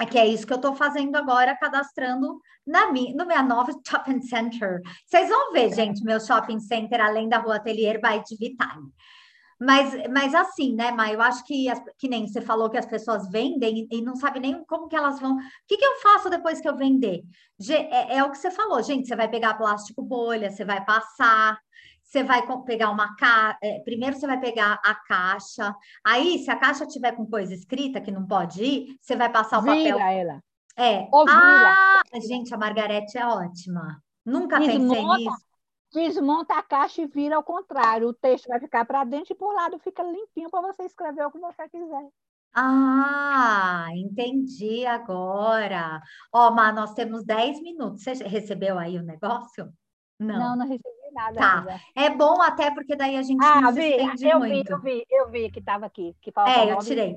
É 0.00 0.06
que 0.06 0.18
é 0.18 0.26
isso 0.26 0.46
que 0.46 0.52
eu 0.52 0.56
estou 0.56 0.74
fazendo 0.74 1.14
agora, 1.14 1.56
cadastrando 1.56 2.40
na 2.66 2.90
minha, 2.90 3.14
no 3.14 3.26
minha 3.26 3.42
nova 3.42 3.72
shopping 3.86 4.20
center. 4.22 4.80
Vocês 5.06 5.28
vão 5.28 5.52
ver, 5.52 5.72
gente, 5.72 6.02
meu 6.02 6.18
shopping 6.18 6.58
center, 6.58 7.00
além 7.00 7.28
da 7.28 7.38
rua 7.38 7.56
Atelier 7.56 8.00
by 8.00 8.22
Divitime. 8.26 8.92
Mas, 9.60 9.94
mas 10.10 10.34
assim, 10.34 10.74
né, 10.74 10.90
Maia? 10.90 11.14
Eu 11.14 11.22
acho 11.22 11.44
que, 11.44 11.68
as, 11.68 11.80
que 11.96 12.08
nem 12.08 12.26
você 12.26 12.40
falou 12.40 12.68
que 12.68 12.76
as 12.76 12.86
pessoas 12.86 13.30
vendem 13.30 13.86
e, 13.90 13.98
e 13.98 14.02
não 14.02 14.16
sabem 14.16 14.42
nem 14.42 14.64
como 14.64 14.88
que 14.88 14.96
elas 14.96 15.20
vão. 15.20 15.36
O 15.36 15.40
que, 15.68 15.76
que 15.76 15.84
eu 15.84 16.00
faço 16.00 16.28
depois 16.28 16.60
que 16.60 16.68
eu 16.68 16.76
vender? 16.76 17.22
É, 17.70 18.16
é 18.16 18.24
o 18.24 18.30
que 18.30 18.38
você 18.38 18.50
falou, 18.50 18.82
gente. 18.82 19.06
Você 19.06 19.14
vai 19.14 19.28
pegar 19.28 19.54
plástico 19.54 20.02
bolha, 20.02 20.50
você 20.50 20.64
vai 20.64 20.84
passar, 20.84 21.56
você 22.14 22.22
vai 22.22 22.42
pegar 22.64 22.90
uma 22.90 23.16
caixa. 23.16 23.58
É, 23.60 23.80
primeiro 23.80 24.16
você 24.16 24.26
vai 24.26 24.38
pegar 24.38 24.80
a 24.84 24.94
caixa. 24.94 25.74
Aí, 26.04 26.38
se 26.38 26.50
a 26.50 26.56
caixa 26.56 26.86
tiver 26.86 27.12
com 27.12 27.26
coisa 27.26 27.52
escrita 27.52 28.00
que 28.00 28.12
não 28.12 28.24
pode 28.24 28.62
ir, 28.62 28.96
você 29.00 29.16
vai 29.16 29.28
passar 29.30 29.58
o 29.58 29.62
vira 29.62 29.96
papel. 29.96 29.98
ela. 29.98 30.40
É. 30.76 31.08
ah, 31.28 32.02
gente, 32.26 32.54
a 32.54 32.58
Margarete 32.58 33.18
é 33.18 33.26
ótima. 33.26 34.00
Nunca 34.24 34.60
Desmonta, 34.60 34.94
pensei 34.94 35.16
nisso. 35.16 35.46
Desmonta 35.92 36.54
a 36.54 36.62
caixa 36.62 37.02
e 37.02 37.06
vira 37.06 37.34
ao 37.34 37.42
contrário. 37.42 38.08
O 38.08 38.14
texto 38.14 38.46
vai 38.46 38.60
ficar 38.60 38.84
para 38.84 39.02
dentro 39.02 39.32
e 39.32 39.36
por 39.36 39.52
lado 39.52 39.78
fica 39.80 40.02
limpinho 40.02 40.50
para 40.50 40.60
você 40.60 40.84
escrever 40.84 41.26
o 41.26 41.32
que 41.32 41.38
você 41.38 41.68
quiser. 41.68 42.08
Ah, 42.54 43.88
entendi 43.92 44.86
agora. 44.86 46.00
Ó, 46.32 46.52
Má, 46.52 46.70
nós 46.70 46.94
temos 46.94 47.24
10 47.24 47.60
minutos. 47.60 48.04
Você 48.04 48.12
recebeu 48.24 48.78
aí 48.78 48.96
o 48.96 49.02
negócio? 49.02 49.72
Não, 50.18 50.38
não, 50.38 50.56
não 50.56 50.66
recebi 50.68 51.03
nada. 51.14 51.38
Tá. 51.38 51.80
É 51.94 52.10
bom 52.10 52.42
até 52.42 52.70
porque 52.70 52.96
daí 52.96 53.16
a 53.16 53.22
gente 53.22 53.42
ah, 53.44 53.60
não 53.60 53.72
vi, 53.72 53.96
eu 54.22 54.38
muito. 54.38 54.66
Vi, 54.66 54.68
eu 54.68 54.80
vi, 54.80 55.04
eu 55.10 55.30
vi 55.30 55.50
que 55.50 55.60
estava 55.60 55.86
aqui. 55.86 56.14
Que 56.20 56.32
é, 56.46 56.72
eu 56.72 56.78
tirei. 56.78 57.16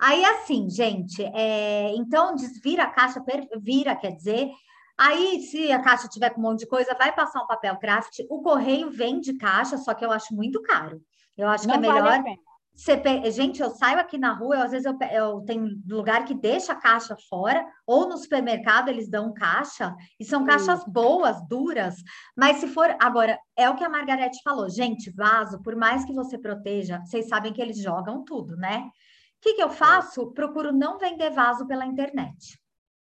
Aí 0.00 0.24
assim, 0.24 0.68
gente, 0.70 1.22
é, 1.22 1.92
então 1.94 2.34
desvira 2.34 2.84
a 2.84 2.90
caixa, 2.90 3.22
vira, 3.60 3.94
quer 3.94 4.12
dizer, 4.12 4.50
Aí, 4.98 5.40
se 5.40 5.72
a 5.72 5.80
caixa 5.80 6.06
tiver 6.06 6.30
com 6.30 6.40
um 6.40 6.44
monte 6.44 6.60
de 6.60 6.66
coisa, 6.66 6.94
vai 6.94 7.12
passar 7.12 7.42
um 7.42 7.46
papel 7.46 7.76
craft. 7.76 8.20
O 8.28 8.42
correio 8.42 8.90
vende 8.90 9.34
caixa, 9.34 9.76
só 9.78 9.94
que 9.94 10.04
eu 10.04 10.12
acho 10.12 10.34
muito 10.34 10.62
caro. 10.62 11.00
Eu 11.36 11.48
acho 11.48 11.66
não 11.66 11.80
que 11.80 11.86
é 11.86 11.90
melhor. 11.90 12.22
Vale 12.22 12.36
você 12.82 12.96
pe... 12.96 13.30
Gente, 13.30 13.62
eu 13.62 13.70
saio 13.70 14.00
aqui 14.00 14.18
na 14.18 14.32
rua, 14.32 14.56
eu, 14.56 14.62
às 14.62 14.72
vezes 14.72 14.84
eu, 14.84 14.98
eu 15.12 15.40
tenho 15.42 15.80
lugar 15.88 16.24
que 16.24 16.34
deixa 16.34 16.72
a 16.72 16.76
caixa 16.76 17.16
fora, 17.28 17.64
ou 17.86 18.08
no 18.08 18.16
supermercado 18.16 18.88
eles 18.88 19.08
dão 19.08 19.32
caixa, 19.32 19.94
e 20.18 20.24
são 20.24 20.44
caixas 20.44 20.84
boas, 20.84 21.36
duras. 21.48 21.94
Mas 22.36 22.56
se 22.56 22.66
for. 22.66 22.94
Agora, 23.00 23.38
é 23.56 23.70
o 23.70 23.76
que 23.76 23.84
a 23.84 23.88
Margarete 23.88 24.42
falou, 24.42 24.68
gente, 24.68 25.12
vaso, 25.12 25.62
por 25.62 25.76
mais 25.76 26.04
que 26.04 26.12
você 26.12 26.36
proteja, 26.36 27.00
vocês 27.04 27.28
sabem 27.28 27.52
que 27.52 27.62
eles 27.62 27.78
jogam 27.78 28.24
tudo, 28.24 28.56
né? 28.56 28.80
O 28.80 29.40
que, 29.40 29.54
que 29.54 29.62
eu 29.62 29.68
é. 29.68 29.72
faço? 29.72 30.32
Procuro 30.32 30.72
não 30.72 30.98
vender 30.98 31.30
vaso 31.30 31.66
pela 31.66 31.86
internet. 31.86 32.61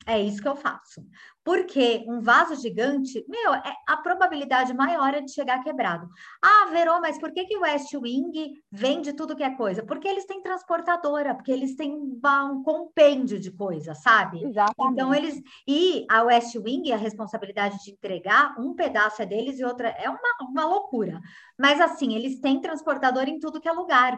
É 0.08 0.22
isso 0.22 0.42
que 0.42 0.48
eu 0.48 0.56
faço. 0.56 1.06
Porque 1.44 2.06
um 2.08 2.22
vaso 2.22 2.56
gigante, 2.56 3.26
meu, 3.28 3.54
é, 3.54 3.74
a 3.86 3.98
probabilidade 3.98 4.74
maior 4.74 5.14
é 5.14 5.20
de 5.20 5.34
chegar 5.34 5.62
quebrado. 5.62 6.08
Ah, 6.42 6.70
Verô, 6.72 7.02
mas 7.02 7.20
por 7.20 7.30
que, 7.34 7.44
que 7.44 7.58
o 7.58 7.62
West 7.62 7.94
Wing 7.94 8.54
vende 8.72 9.12
tudo 9.12 9.36
que 9.36 9.44
é 9.44 9.54
coisa? 9.54 9.86
Porque 9.86 10.08
eles 10.08 10.26
têm 10.26 10.42
transportadora, 10.42 11.36
porque 11.36 11.52
eles 11.52 11.76
têm 11.76 11.94
um, 11.94 12.64
compêndio 12.64 13.38
de 13.38 13.52
coisa, 13.52 13.94
sabe? 13.94 14.46
Exatamente. 14.46 14.94
Então 14.94 15.14
eles. 15.14 15.42
E 15.68 16.06
a 16.10 16.24
West 16.24 16.56
Wing, 16.56 16.90
a 16.94 16.98
responsabilidade 16.98 17.84
de 17.84 17.92
entregar, 17.92 18.56
um 18.58 18.74
pedaço 18.74 19.22
é 19.22 19.26
deles 19.26 19.60
e 19.60 19.66
outra 19.66 19.90
é 19.90 20.10
uma, 20.10 20.50
uma 20.50 20.66
loucura. 20.66 21.20
Mas 21.60 21.82
assim, 21.82 22.16
eles 22.16 22.40
têm 22.40 22.62
transportador 22.62 23.28
em 23.28 23.40
tudo 23.40 23.60
que 23.60 23.68
é 23.68 23.74
lugar. 23.74 24.18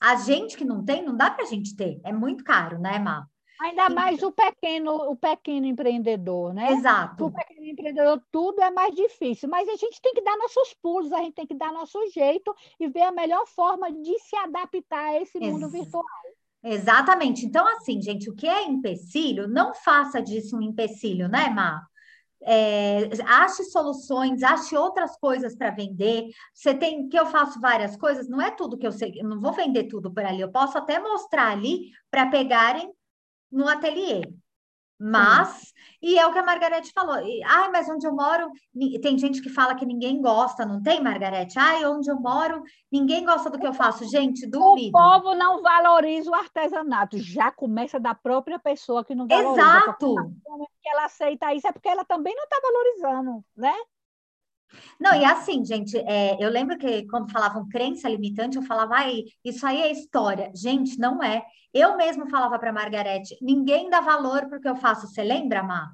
A 0.00 0.14
gente 0.14 0.56
que 0.56 0.64
não 0.64 0.84
tem, 0.84 1.04
não 1.04 1.16
dá 1.16 1.28
para 1.28 1.44
a 1.44 1.48
gente 1.48 1.74
ter. 1.74 2.00
É 2.04 2.12
muito 2.12 2.44
caro, 2.44 2.78
né, 2.78 3.00
Má? 3.00 3.26
Ainda 3.64 3.88
mais 3.88 4.22
o 4.22 4.30
pequeno, 4.30 4.94
o 5.10 5.16
pequeno 5.16 5.64
empreendedor, 5.64 6.52
né? 6.52 6.70
Exato. 6.72 7.24
O 7.24 7.32
pequeno 7.32 7.66
empreendedor, 7.66 8.22
tudo 8.30 8.60
é 8.60 8.70
mais 8.70 8.94
difícil, 8.94 9.48
mas 9.48 9.66
a 9.66 9.76
gente 9.76 10.02
tem 10.02 10.12
que 10.12 10.20
dar 10.22 10.36
nossos 10.36 10.74
pulos, 10.82 11.10
a 11.14 11.22
gente 11.22 11.32
tem 11.32 11.46
que 11.46 11.54
dar 11.54 11.72
nosso 11.72 11.98
jeito 12.10 12.54
e 12.78 12.88
ver 12.88 13.02
a 13.02 13.10
melhor 13.10 13.46
forma 13.46 13.90
de 13.90 14.18
se 14.18 14.36
adaptar 14.36 15.04
a 15.04 15.22
esse 15.22 15.40
mundo 15.40 15.64
Ex 15.64 15.72
virtual. 15.72 16.04
Exatamente. 16.62 17.46
Então, 17.46 17.66
assim, 17.66 18.02
gente, 18.02 18.28
o 18.28 18.34
que 18.34 18.46
é 18.46 18.64
empecilho, 18.64 19.48
não 19.48 19.72
faça 19.74 20.20
disso 20.20 20.58
um 20.58 20.62
empecilho, 20.62 21.26
né, 21.26 21.48
Má? 21.48 21.80
É, 22.42 23.08
ache 23.26 23.64
soluções, 23.64 24.42
ache 24.42 24.76
outras 24.76 25.16
coisas 25.16 25.56
para 25.56 25.70
vender. 25.70 26.26
Você 26.52 26.74
tem 26.74 27.08
que 27.08 27.18
eu 27.18 27.24
faço 27.24 27.58
várias 27.58 27.96
coisas, 27.96 28.28
não 28.28 28.42
é 28.42 28.50
tudo 28.50 28.76
que 28.76 28.86
eu 28.86 28.92
sei, 28.92 29.14
eu 29.16 29.26
não 29.26 29.40
vou 29.40 29.54
vender 29.54 29.84
tudo 29.84 30.12
por 30.12 30.22
ali, 30.22 30.42
eu 30.42 30.52
posso 30.52 30.76
até 30.76 30.98
mostrar 30.98 31.50
ali 31.50 31.90
para 32.10 32.26
pegarem 32.26 32.92
no 33.54 33.68
ateliê. 33.68 34.22
Mas, 34.96 35.72
e 36.00 36.18
é 36.18 36.24
o 36.24 36.32
que 36.32 36.38
a 36.38 36.42
Margarete 36.42 36.92
falou. 36.92 37.16
Ai, 37.16 37.68
mas 37.70 37.88
onde 37.88 38.06
eu 38.06 38.14
moro, 38.14 38.50
tem 39.02 39.18
gente 39.18 39.42
que 39.42 39.48
fala 39.48 39.74
que 39.74 39.84
ninguém 39.84 40.22
gosta, 40.22 40.64
não 40.64 40.80
tem, 40.80 41.02
Margarete? 41.02 41.58
Ai, 41.58 41.84
onde 41.84 42.08
eu 42.08 42.16
moro, 42.16 42.62
ninguém 42.90 43.24
gosta 43.24 43.50
do 43.50 43.58
que 43.58 43.66
eu 43.66 43.74
faço. 43.74 44.08
Gente, 44.08 44.46
duvido. 44.46 44.96
O 44.96 45.00
povo 45.00 45.34
não 45.34 45.60
valoriza 45.60 46.30
o 46.30 46.34
artesanato. 46.34 47.18
Já 47.18 47.50
começa 47.50 47.98
da 47.98 48.14
própria 48.14 48.58
pessoa 48.58 49.04
que 49.04 49.14
não 49.14 49.26
valoriza. 49.26 49.60
Exato. 49.60 50.14
Que 50.80 50.88
ela 50.88 51.06
aceita 51.06 51.52
isso 51.52 51.66
é 51.66 51.72
porque 51.72 51.88
ela 51.88 52.04
também 52.04 52.34
não 52.34 52.44
está 52.44 52.60
valorizando, 52.62 53.44
né? 53.56 53.74
Não, 55.00 55.14
e 55.14 55.24
assim, 55.24 55.64
gente, 55.64 55.96
é, 55.98 56.36
eu 56.44 56.50
lembro 56.50 56.76
que 56.78 57.06
quando 57.06 57.30
falavam 57.30 57.68
crença 57.68 58.08
limitante, 58.08 58.56
eu 58.56 58.62
falava, 58.62 58.96
ai, 58.96 59.24
isso 59.44 59.66
aí 59.66 59.82
é 59.82 59.92
história. 59.92 60.50
Gente, 60.54 60.98
não 60.98 61.22
é. 61.22 61.44
Eu 61.72 61.96
mesmo 61.96 62.28
falava 62.28 62.58
para 62.58 62.72
Margarete, 62.72 63.36
ninguém 63.42 63.90
dá 63.90 64.00
valor 64.00 64.48
porque 64.48 64.68
eu 64.68 64.76
faço. 64.76 65.06
Você 65.08 65.22
lembra, 65.22 65.62
Má? 65.62 65.92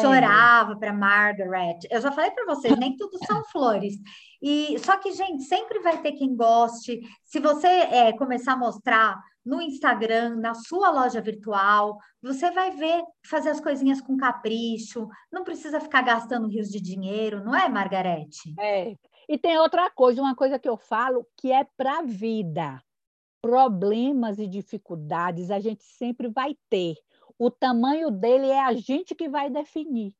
Chorava 0.00 0.76
para 0.76 0.92
Margaret. 0.92 1.78
Eu 1.90 2.00
já 2.00 2.12
falei 2.12 2.30
para 2.30 2.46
vocês, 2.46 2.76
nem 2.78 2.96
tudo 2.96 3.18
são 3.26 3.42
flores. 3.50 3.94
E 4.42 4.78
só 4.78 4.96
que, 4.96 5.12
gente, 5.12 5.44
sempre 5.44 5.80
vai 5.80 6.00
ter 6.00 6.12
quem 6.12 6.34
goste. 6.34 7.00
Se 7.24 7.40
você 7.40 7.66
é, 7.66 8.12
começar 8.12 8.52
a 8.52 8.56
mostrar 8.56 9.18
no 9.44 9.62
Instagram, 9.62 10.36
na 10.36 10.54
sua 10.54 10.90
loja 10.90 11.20
virtual, 11.20 11.98
você 12.22 12.50
vai 12.50 12.70
ver 12.70 13.02
fazer 13.26 13.48
as 13.48 13.60
coisinhas 13.60 14.00
com 14.00 14.16
capricho, 14.16 15.08
não 15.32 15.42
precisa 15.42 15.80
ficar 15.80 16.02
gastando 16.02 16.48
rios 16.48 16.68
de 16.68 16.80
dinheiro, 16.80 17.42
não 17.42 17.54
é, 17.54 17.68
Margarete? 17.68 18.54
É. 18.60 18.94
E 19.28 19.38
tem 19.38 19.58
outra 19.58 19.90
coisa, 19.90 20.20
uma 20.20 20.34
coisa 20.34 20.58
que 20.58 20.68
eu 20.68 20.76
falo 20.76 21.26
que 21.36 21.50
é 21.50 21.64
para 21.76 22.00
a 22.00 22.02
vida. 22.02 22.82
Problemas 23.40 24.38
e 24.38 24.46
dificuldades 24.46 25.50
a 25.50 25.60
gente 25.60 25.82
sempre 25.82 26.28
vai 26.28 26.56
ter. 26.68 26.94
O 27.38 27.50
tamanho 27.50 28.10
dele 28.10 28.48
é 28.48 28.60
a 28.60 28.72
gente 28.72 29.14
que 29.14 29.28
vai 29.28 29.48
definir. 29.48 30.14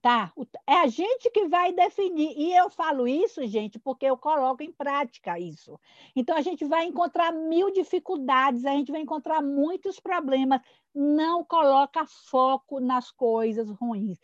Tá? 0.00 0.32
É 0.66 0.74
a 0.74 0.86
gente 0.86 1.28
que 1.30 1.48
vai 1.48 1.72
definir. 1.72 2.32
E 2.36 2.54
eu 2.54 2.70
falo 2.70 3.06
isso, 3.06 3.46
gente, 3.46 3.78
porque 3.78 4.06
eu 4.06 4.16
coloco 4.16 4.62
em 4.62 4.72
prática 4.72 5.38
isso. 5.38 5.78
Então, 6.14 6.36
a 6.36 6.40
gente 6.40 6.64
vai 6.64 6.86
encontrar 6.86 7.32
mil 7.32 7.70
dificuldades, 7.72 8.64
a 8.64 8.70
gente 8.70 8.92
vai 8.92 9.00
encontrar 9.00 9.42
muitos 9.42 10.00
problemas. 10.00 10.60
Não 10.94 11.44
coloca 11.44 12.06
foco 12.06 12.80
nas 12.80 13.10
coisas 13.10 13.68
ruins. 13.70 14.18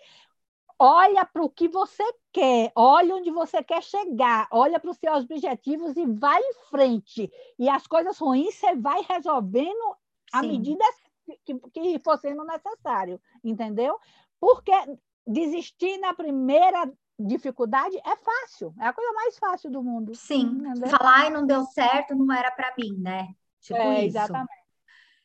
Olha 0.79 1.25
para 1.25 1.43
o 1.43 1.51
que 1.51 1.69
você 1.69 2.03
quer, 2.33 2.73
olha 2.75 3.15
onde 3.15 3.31
você 3.31 3.63
quer 3.63 3.83
chegar, 3.83 4.49
olha 4.51 4.81
para 4.81 4.91
os 4.91 4.97
seus 4.97 5.25
objetivos 5.25 5.97
e 5.97 6.05
vai 6.05 6.41
em 6.41 6.55
frente. 6.69 7.31
E 7.59 7.69
as 7.69 7.87
coisas 7.87 8.19
ruins 8.19 8.55
você 8.55 8.75
vai 8.75 9.05
resolvendo 9.09 9.97
à 10.33 10.43
medida 10.43 10.85
que, 11.45 11.55
que 11.71 11.99
for 11.99 12.19
sendo 12.19 12.45
necessário, 12.45 13.21
entendeu? 13.43 13.99
Porque 14.41 14.73
desistir 15.27 15.99
na 15.99 16.13
primeira 16.15 16.91
dificuldade 17.19 17.97
é 17.99 18.17
fácil, 18.17 18.75
é 18.81 18.87
a 18.87 18.93
coisa 18.93 19.13
mais 19.13 19.39
fácil 19.39 19.71
do 19.71 19.83
mundo. 19.83 20.15
Sim, 20.15 20.43
entendeu? 20.43 20.89
falar 20.89 21.27
e 21.27 21.31
não 21.31 21.47
deu 21.47 21.65
certo 21.67 22.15
não 22.15 22.35
era 22.35 22.51
para 22.51 22.75
mim, 22.77 22.99
né? 22.99 23.29
Tipo 23.61 23.79
é, 23.79 24.01
isso. 24.01 24.19
Exatamente. 24.19 24.65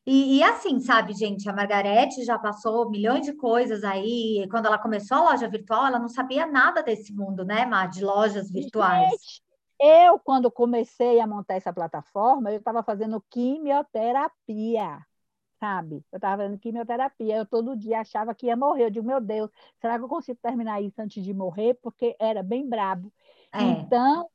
E, 0.05 0.37
e, 0.37 0.43
assim, 0.43 0.79
sabe, 0.79 1.13
gente, 1.13 1.47
a 1.47 1.53
Margarete 1.53 2.23
já 2.23 2.39
passou 2.39 2.89
milhões 2.89 3.25
de 3.25 3.33
coisas 3.33 3.83
aí. 3.83 4.47
Quando 4.49 4.65
ela 4.65 4.79
começou 4.79 5.17
a 5.17 5.31
loja 5.31 5.47
virtual, 5.47 5.85
ela 5.85 5.99
não 5.99 6.07
sabia 6.07 6.47
nada 6.47 6.81
desse 6.81 7.13
mundo, 7.13 7.45
né, 7.45 7.65
Mar, 7.65 7.87
de 7.89 8.03
lojas 8.03 8.49
virtuais. 8.49 9.11
Gente, 9.11 9.43
eu, 9.79 10.17
quando 10.17 10.49
comecei 10.49 11.19
a 11.19 11.27
montar 11.27 11.55
essa 11.55 11.71
plataforma, 11.71 12.51
eu 12.51 12.57
estava 12.57 12.81
fazendo 12.81 13.23
quimioterapia 13.29 14.99
sabe? 15.59 16.03
Eu 16.11 16.17
estava 16.17 16.43
fazendo 16.43 16.59
quimioterapia, 16.59 17.37
eu 17.37 17.45
todo 17.45 17.75
dia 17.75 17.99
achava 17.99 18.33
que 18.33 18.47
ia 18.47 18.55
morrer. 18.55 18.85
Eu 18.85 18.89
digo, 18.89 19.05
meu 19.05 19.19
Deus, 19.19 19.51
será 19.79 19.97
que 19.97 20.03
eu 20.03 20.09
consigo 20.09 20.39
terminar 20.41 20.81
isso 20.81 21.01
antes 21.01 21.23
de 21.23 21.33
morrer? 21.33 21.75
Porque 21.75 22.15
era 22.19 22.41
bem 22.41 22.67
brabo. 22.67 23.11
É. 23.53 23.61
Então, 23.61 24.29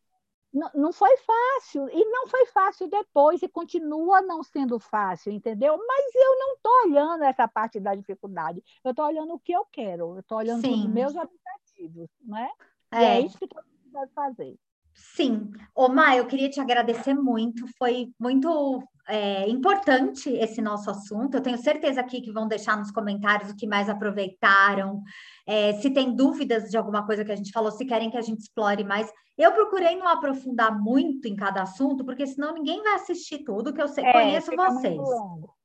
não 0.74 0.92
foi 0.92 1.16
fácil, 1.16 1.88
e 1.88 2.04
não 2.04 2.28
foi 2.28 2.46
fácil 2.46 2.88
depois, 2.88 3.42
e 3.42 3.48
continua 3.48 4.22
não 4.22 4.42
sendo 4.42 4.78
fácil, 4.78 5.32
entendeu? 5.32 5.76
Mas 5.76 6.14
eu 6.14 6.38
não 6.38 6.54
estou 6.54 6.72
olhando 6.84 7.24
essa 7.24 7.48
parte 7.48 7.80
da 7.80 7.94
dificuldade, 7.94 8.62
eu 8.84 8.90
estou 8.90 9.04
olhando 9.04 9.34
o 9.34 9.38
que 9.38 9.52
eu 9.52 9.64
quero, 9.64 10.14
eu 10.14 10.20
estou 10.20 10.38
olhando 10.38 10.64
os 10.68 10.86
meus 10.86 11.14
objetivos, 11.16 12.08
não 12.20 12.38
é? 12.38 12.52
é. 12.92 13.00
E 13.00 13.04
é 13.04 13.20
isso 13.20 13.36
que 13.36 13.48
todo 13.48 13.64
mundo 13.64 13.92
deve 13.92 14.12
fazer. 14.12 14.56
Sim. 14.94 15.50
Omar, 15.74 16.16
eu 16.16 16.26
queria 16.26 16.48
te 16.48 16.60
agradecer 16.60 17.14
muito, 17.14 17.66
foi 17.76 18.12
muito 18.18 18.82
é, 19.08 19.48
importante 19.48 20.30
esse 20.30 20.62
nosso 20.62 20.90
assunto. 20.90 21.34
Eu 21.34 21.40
tenho 21.42 21.58
certeza 21.58 22.00
aqui 22.00 22.20
que 22.20 22.32
vão 22.32 22.46
deixar 22.46 22.76
nos 22.76 22.90
comentários 22.90 23.50
o 23.50 23.56
que 23.56 23.66
mais 23.66 23.88
aproveitaram. 23.88 25.02
É, 25.46 25.74
se 25.74 25.90
tem 25.90 26.14
dúvidas 26.14 26.70
de 26.70 26.76
alguma 26.76 27.04
coisa 27.04 27.24
que 27.24 27.32
a 27.32 27.36
gente 27.36 27.52
falou, 27.52 27.70
se 27.70 27.84
querem 27.84 28.10
que 28.10 28.16
a 28.16 28.22
gente 28.22 28.40
explore 28.40 28.84
mais. 28.84 29.10
Eu 29.36 29.52
procurei 29.52 29.96
não 29.96 30.06
aprofundar 30.06 30.80
muito 30.80 31.26
em 31.26 31.34
cada 31.34 31.62
assunto, 31.62 32.04
porque 32.04 32.24
senão 32.26 32.54
ninguém 32.54 32.80
vai 32.82 32.94
assistir 32.94 33.42
tudo 33.42 33.72
que 33.74 33.82
eu 33.82 33.88
sei, 33.88 34.04
é, 34.04 34.12
conheço 34.12 34.52
vocês. 34.54 34.96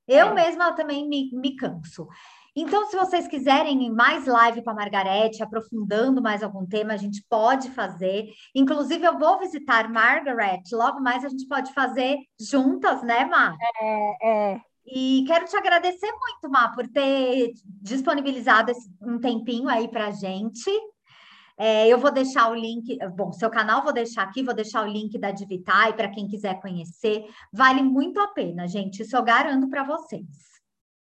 Eu 0.08 0.30
é. 0.30 0.34
mesma 0.34 0.74
também 0.74 1.08
me, 1.08 1.30
me 1.34 1.56
canso. 1.56 2.08
Então, 2.62 2.86
se 2.88 2.98
vocês 2.98 3.26
quiserem 3.26 3.90
mais 3.90 4.26
live 4.26 4.62
com 4.62 4.70
a 4.70 4.74
Margarete, 4.74 5.42
aprofundando 5.42 6.22
mais 6.22 6.44
algum 6.44 6.66
tema, 6.66 6.92
a 6.92 6.98
gente 6.98 7.24
pode 7.30 7.72
fazer. 7.72 8.28
Inclusive, 8.54 9.06
eu 9.06 9.18
vou 9.18 9.40
visitar 9.40 9.90
Margaret, 9.90 10.64
logo 10.74 11.00
mais 11.00 11.24
a 11.24 11.30
gente 11.30 11.48
pode 11.48 11.74
fazer 11.74 12.18
juntas, 12.38 13.02
né, 13.02 13.24
Mar? 13.24 13.56
É, 13.82 14.28
é. 14.28 14.62
E 14.86 15.24
quero 15.26 15.46
te 15.46 15.56
agradecer 15.56 16.12
muito, 16.12 16.52
Mar, 16.52 16.76
por 16.76 16.86
ter 16.90 17.54
disponibilizado 17.66 18.72
esse, 18.72 18.92
um 19.02 19.18
tempinho 19.20 19.70
aí 19.70 19.88
para 19.88 20.08
a 20.08 20.12
gente. 20.12 20.70
É, 21.58 21.88
eu 21.88 21.98
vou 21.98 22.12
deixar 22.12 22.52
o 22.52 22.56
link, 22.56 22.98
bom, 23.16 23.32
seu 23.32 23.50
canal 23.50 23.84
vou 23.84 23.94
deixar 23.94 24.24
aqui, 24.24 24.44
vou 24.44 24.54
deixar 24.54 24.84
o 24.84 24.92
link 24.92 25.18
da 25.18 25.32
Divitai 25.32 25.94
para 25.94 26.10
quem 26.10 26.28
quiser 26.28 26.60
conhecer. 26.60 27.24
Vale 27.54 27.82
muito 27.82 28.20
a 28.20 28.28
pena, 28.28 28.68
gente, 28.68 29.02
isso 29.02 29.16
eu 29.16 29.24
garanto 29.24 29.70
para 29.70 29.84
vocês. 29.84 30.59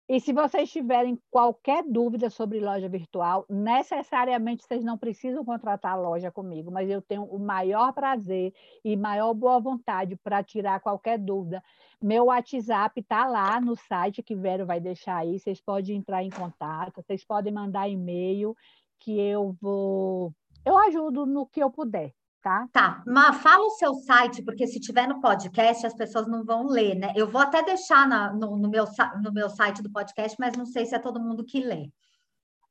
E 0.07 0.19
se 0.19 0.31
vocês 0.31 0.71
tiverem 0.71 1.19
qualquer 1.31 1.83
dúvida 1.83 2.29
sobre 2.29 2.59
loja 2.59 2.87
virtual, 2.87 3.43
necessariamente 3.49 4.63
vocês 4.63 4.83
não 4.83 4.99
precisam 4.99 5.43
contratar 5.43 5.93
a 5.93 5.99
loja 5.99 6.31
comigo, 6.31 6.69
mas 6.69 6.87
eu 6.91 7.01
tenho 7.01 7.23
o 7.23 7.39
maior 7.39 7.91
prazer 7.91 8.53
e 8.83 8.95
maior 8.95 9.33
boa 9.33 9.59
vontade 9.59 10.15
para 10.15 10.43
tirar 10.43 10.79
qualquer 10.79 11.17
dúvida. 11.17 11.63
Meu 11.99 12.25
WhatsApp 12.25 12.99
está 12.99 13.25
lá 13.25 13.59
no 13.59 13.75
site 13.75 14.21
que 14.21 14.35
Vero 14.35 14.63
vai 14.63 14.79
deixar 14.79 15.17
aí, 15.17 15.39
vocês 15.39 15.59
podem 15.59 15.97
entrar 15.97 16.23
em 16.23 16.29
contato, 16.29 17.01
vocês 17.01 17.25
podem 17.25 17.51
mandar 17.51 17.89
e-mail 17.89 18.55
que 18.99 19.19
eu 19.19 19.55
vou 19.59 20.31
eu 20.63 20.77
ajudo 20.77 21.25
no 21.25 21.47
que 21.47 21.61
eu 21.63 21.71
puder 21.71 22.13
tá? 22.45 22.69
Tá, 22.71 23.03
mas 23.07 23.41
fala 23.41 23.65
o 23.65 23.71
seu 23.71 23.95
site, 23.95 24.43
porque 24.43 24.67
se 24.67 24.79
tiver 24.79 25.07
no 25.07 25.19
podcast, 25.19 25.83
as 25.83 25.95
pessoas 25.95 26.27
não 26.27 26.45
vão 26.45 26.67
ler, 26.67 26.93
né? 26.93 27.11
Eu 27.15 27.27
vou 27.27 27.41
até 27.41 27.63
deixar 27.63 28.07
na, 28.07 28.31
no, 28.31 28.55
no, 28.55 28.69
meu, 28.69 28.85
no 29.23 29.33
meu 29.33 29.49
site 29.49 29.81
do 29.81 29.91
podcast, 29.91 30.37
mas 30.39 30.55
não 30.55 30.67
sei 30.67 30.85
se 30.85 30.93
é 30.93 30.99
todo 30.99 31.19
mundo 31.19 31.43
que 31.43 31.59
lê. 31.59 31.89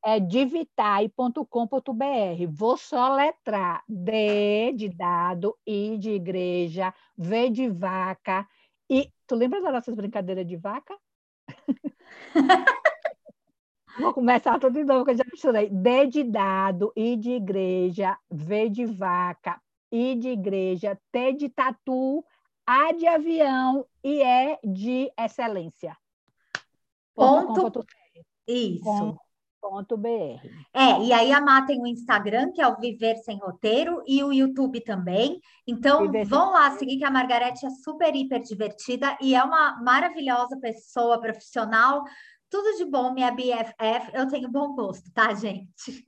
É 0.04 0.20
divitai.com.br. 0.20 1.44
Vou 2.52 2.76
só 2.76 3.16
letrar 3.16 3.82
D 3.88 4.72
de 4.76 4.88
dado, 4.90 5.56
I 5.66 5.98
de 5.98 6.10
igreja, 6.10 6.94
V 7.18 7.50
de 7.50 7.68
vaca. 7.68 8.46
E 8.88 9.10
tu 9.26 9.34
lembra 9.34 9.60
das 9.60 9.72
nossas 9.72 9.96
brincadeiras 9.96 10.46
de 10.46 10.56
vaca? 10.56 10.96
Vou 13.98 14.12
começar 14.12 14.58
tudo 14.58 14.74
de 14.74 14.84
novo, 14.84 15.04
que 15.04 15.12
eu 15.12 15.16
já 15.16 15.24
misturei. 15.30 15.68
D 15.70 16.06
de 16.06 16.24
dado, 16.24 16.92
I 16.96 17.16
de 17.16 17.32
igreja, 17.32 18.16
V 18.30 18.68
de 18.68 18.86
vaca, 18.86 19.60
I 19.92 20.16
de 20.16 20.30
igreja, 20.30 20.98
T 21.12 21.32
de 21.32 21.48
tatu, 21.48 22.24
A 22.66 22.92
de 22.92 23.06
avião 23.06 23.86
e 24.02 24.22
E 24.22 24.58
de 24.64 25.12
excelência. 25.18 25.96
Ponto. 27.14 27.54
ponto 27.54 27.86
isso. 28.46 29.16
Ponto, 29.60 29.96
BR. 29.96 30.46
É, 30.74 31.00
e 31.02 31.10
aí 31.10 31.32
a 31.32 31.40
Má 31.40 31.64
tem 31.64 31.80
o 31.80 31.86
Instagram, 31.86 32.52
que 32.52 32.60
é 32.60 32.68
o 32.68 32.76
Viver 32.76 33.16
Sem 33.16 33.38
Roteiro, 33.38 34.02
e 34.06 34.22
o 34.22 34.30
YouTube 34.30 34.78
também. 34.82 35.40
Então, 35.66 36.02
Viver 36.02 36.26
vão 36.26 36.50
lá 36.50 36.70
seguir, 36.72 36.98
que 36.98 37.04
a 37.04 37.10
Margarete 37.10 37.64
é 37.64 37.70
super, 37.70 38.14
hiper 38.14 38.42
divertida 38.42 39.16
e 39.22 39.34
é 39.34 39.42
uma 39.42 39.80
maravilhosa 39.82 40.58
pessoa 40.60 41.18
profissional. 41.18 42.04
Tudo 42.54 42.76
de 42.76 42.84
bom, 42.84 43.12
minha 43.12 43.32
BFF. 43.32 44.12
Eu 44.14 44.28
tenho 44.28 44.48
bom 44.48 44.76
gosto, 44.76 45.12
tá, 45.12 45.34
gente? 45.34 46.04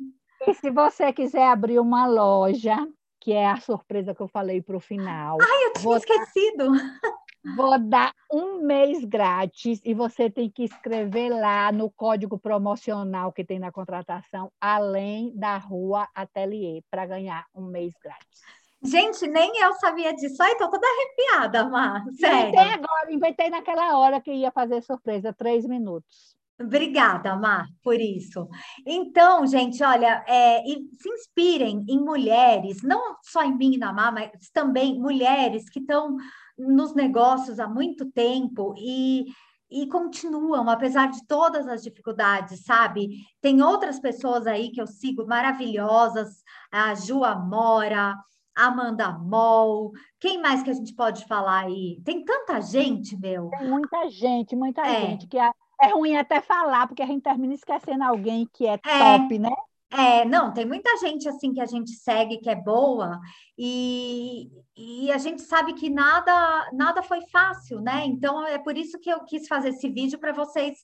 E 0.47 0.55
se 0.55 0.71
você 0.71 1.13
quiser 1.13 1.49
abrir 1.49 1.81
uma 1.81 2.07
loja, 2.07 2.77
que 3.21 3.33
é 3.33 3.49
a 3.49 3.57
surpresa 3.57 4.15
que 4.15 4.21
eu 4.21 4.29
falei 4.29 4.63
para 4.63 4.77
o 4.77 4.81
final. 4.81 5.39
Ai, 5.41 5.65
eu 5.65 5.73
tinha 5.73 5.83
vou 5.83 5.97
esquecido. 5.97 6.71
Dar, 6.71 7.57
vou 7.57 7.79
dar 7.81 8.15
um 8.33 8.65
mês 8.65 9.05
grátis 9.05 9.81
e 9.85 9.93
você 9.93 10.31
tem 10.31 10.49
que 10.49 10.63
escrever 10.63 11.31
lá 11.31 11.73
no 11.73 11.91
código 11.91 12.39
promocional 12.39 13.33
que 13.33 13.45
tem 13.45 13.59
na 13.59 13.73
contratação, 13.73 14.53
além 14.61 15.37
da 15.37 15.59
rua 15.59 16.09
Atelier, 16.15 16.81
para 16.89 17.07
ganhar 17.07 17.45
um 17.53 17.67
mês 17.67 17.93
grátis. 18.01 18.41
Gente, 18.83 19.27
nem 19.27 19.59
eu 19.61 19.75
sabia 19.75 20.13
disso. 20.15 20.43
Ai, 20.43 20.57
tô 20.57 20.71
toda 20.71 20.87
arrepiada, 20.87 21.69
Mar. 21.69 22.05
Sério. 22.19 22.49
Inventei 22.49 22.73
agora, 22.73 23.13
inventei 23.13 23.51
naquela 23.51 23.99
hora 23.99 24.21
que 24.21 24.33
ia 24.33 24.51
fazer 24.51 24.83
surpresa, 24.83 25.33
três 25.33 25.67
minutos. 25.67 26.37
Obrigada, 26.59 27.37
Mar, 27.37 27.67
por 27.83 28.01
isso. 28.01 28.49
Então, 28.87 29.47
gente, 29.47 29.83
olha, 29.83 30.25
é, 30.27 30.63
se 30.99 31.09
inspirem 31.09 31.85
em 31.87 32.01
mulheres, 32.01 32.83
não 32.83 33.17
só 33.23 33.43
em 33.43 33.55
mim 33.55 33.75
e 33.75 33.79
na 33.79 33.93
Mar, 33.93 34.11
mas 34.11 34.31
também 34.55 34.99
mulheres 34.99 35.69
que 35.69 35.81
estão 35.81 36.17
nos 36.59 36.95
negócios 36.95 37.61
há 37.61 37.69
muito 37.69 38.11
tempo 38.11 38.75
e, 38.79 39.27
e 39.71 39.87
continuam, 39.89 40.71
apesar 40.71 41.11
de 41.11 41.27
todas 41.27 41.69
as 41.69 41.83
dificuldades, 41.83 42.65
sabe? 42.65 43.11
Tem 43.43 43.61
outras 43.61 44.01
pessoas 44.01 44.47
aí 44.47 44.71
que 44.71 44.81
eu 44.81 44.87
sigo 44.87 45.27
maravilhosas, 45.27 46.43
a 46.73 46.95
Ju 46.95 47.23
Amora, 47.23 48.17
Amanda 48.57 49.13
Moll, 49.13 49.93
quem 50.19 50.41
mais 50.41 50.63
que 50.63 50.71
a 50.71 50.75
gente 50.75 50.95
pode 50.95 51.27
falar 51.27 51.67
aí? 51.67 52.01
Tem 52.05 52.25
tanta 52.25 52.61
gente, 52.61 53.17
meu. 53.17 53.51
Tem 53.51 53.69
muita 53.69 54.09
gente, 54.09 54.57
muita 54.57 54.81
é. 54.81 55.01
gente 55.03 55.27
que 55.27 55.39
a 55.39 55.53
é 55.83 55.89
ruim 55.89 56.17
até 56.17 56.41
falar, 56.41 56.87
porque 56.87 57.03
a 57.03 57.07
gente 57.07 57.23
termina 57.23 57.55
esquecendo 57.55 58.03
alguém 58.03 58.49
que 58.53 58.67
é, 58.67 58.75
é 58.75 59.19
top, 59.19 59.39
né? 59.39 59.51
É, 59.91 60.25
não, 60.25 60.53
tem 60.53 60.67
muita 60.67 60.97
gente 60.97 61.29
assim 61.29 61.53
que 61.53 61.61
a 61.61 61.67
gente 61.67 61.93
segue 61.93 62.39
que 62.39 62.51
é 62.51 62.57
boa 62.57 63.21
e, 63.57 64.51
e 64.77 65.13
a 65.13 65.19
gente 65.19 65.43
sabe 65.43 65.75
que 65.75 65.89
nada 65.89 66.69
nada 66.73 67.03
foi 67.03 67.21
fácil, 67.31 67.81
né? 67.81 68.05
Então 68.05 68.45
é 68.47 68.59
por 68.59 68.77
isso 68.77 68.99
que 68.99 69.09
eu 69.09 69.21
quis 69.25 69.47
fazer 69.47 69.69
esse 69.69 69.89
vídeo 69.89 70.19
para 70.19 70.33
vocês 70.33 70.79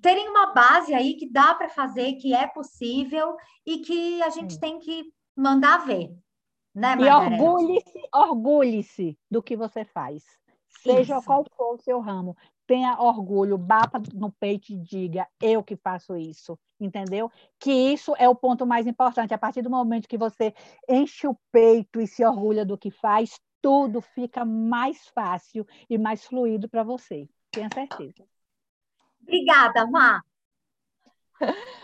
terem 0.00 0.28
uma 0.28 0.52
base 0.52 0.94
aí 0.94 1.14
que 1.14 1.28
dá 1.28 1.54
para 1.54 1.68
fazer, 1.68 2.14
que 2.14 2.32
é 2.32 2.46
possível 2.46 3.34
e 3.66 3.78
que 3.78 4.22
a 4.22 4.30
gente 4.30 4.58
tem 4.60 4.78
que 4.78 5.04
mandar 5.36 5.78
ver, 5.78 6.10
né? 6.78 6.96
E 6.98 7.10
orgulhe-se, 7.10 8.00
orgulhe-se 8.14 9.18
do 9.30 9.42
que 9.42 9.56
você 9.56 9.84
faz. 9.84 10.24
Seja 10.68 11.16
Isso. 11.16 11.26
qual 11.26 11.44
for 11.56 11.74
o 11.74 11.82
seu 11.82 11.98
ramo, 12.00 12.36
tenha 12.66 13.00
orgulho, 13.00 13.58
bata 13.58 14.00
no 14.14 14.30
peito 14.30 14.72
e 14.72 14.76
diga, 14.76 15.26
eu 15.42 15.62
que 15.62 15.74
faço 15.74 16.14
isso, 16.16 16.58
entendeu? 16.78 17.30
Que 17.58 17.72
isso 17.72 18.14
é 18.18 18.28
o 18.28 18.34
ponto 18.34 18.66
mais 18.66 18.86
importante. 18.86 19.34
A 19.34 19.38
partir 19.38 19.62
do 19.62 19.70
momento 19.70 20.08
que 20.08 20.18
você 20.18 20.54
enche 20.88 21.26
o 21.26 21.36
peito 21.50 22.00
e 22.00 22.06
se 22.06 22.24
orgulha 22.24 22.64
do 22.64 22.76
que 22.78 22.90
faz, 22.90 23.40
tudo 23.60 24.00
fica 24.00 24.44
mais 24.44 25.08
fácil 25.08 25.66
e 25.88 25.98
mais 25.98 26.24
fluido 26.24 26.68
para 26.68 26.84
você. 26.84 27.28
Tenha 27.50 27.68
certeza. 27.72 28.24
Obrigada, 29.22 29.86
Má. 29.86 30.22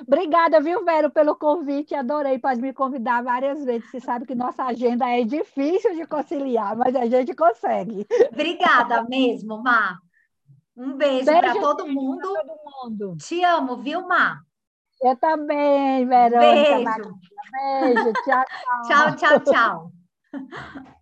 Obrigada, 0.07 0.61
viu, 0.61 0.85
Vero, 0.85 1.11
pelo 1.11 1.37
convite. 1.37 1.95
Adorei, 1.95 2.39
pode 2.39 2.61
me 2.61 2.73
convidar 2.73 3.23
várias 3.23 3.65
vezes. 3.65 3.91
Você 3.91 4.01
sabe 4.01 4.27
que 4.27 4.35
nossa 4.35 4.65
agenda 4.65 5.09
é 5.09 5.25
difícil 5.25 5.95
de 5.95 6.07
conciliar, 6.07 6.77
mas 6.77 6.95
a 6.95 7.07
gente 7.07 7.35
consegue. 7.35 8.07
Obrigada 8.33 9.03
mesmo, 9.05 9.63
Má. 9.63 9.99
Um 10.77 10.97
beijo, 10.97 11.27
beijo 11.27 11.41
para 11.41 11.61
todo 11.61 11.87
mundo. 11.87 12.21
todo 12.21 12.53
mundo. 12.65 13.17
Te 13.17 13.45
amo, 13.45 13.77
viu, 13.77 14.07
Má? 14.07 14.41
Eu 15.01 15.17
também, 15.17 16.07
Verônica. 16.07 16.79
Beijo. 16.79 17.15
Beijo, 17.53 18.13
tchau, 18.25 18.45
tchau. 18.87 19.17
tchau, 19.17 19.17
tchau, 19.17 19.41
tchau. 19.41 20.95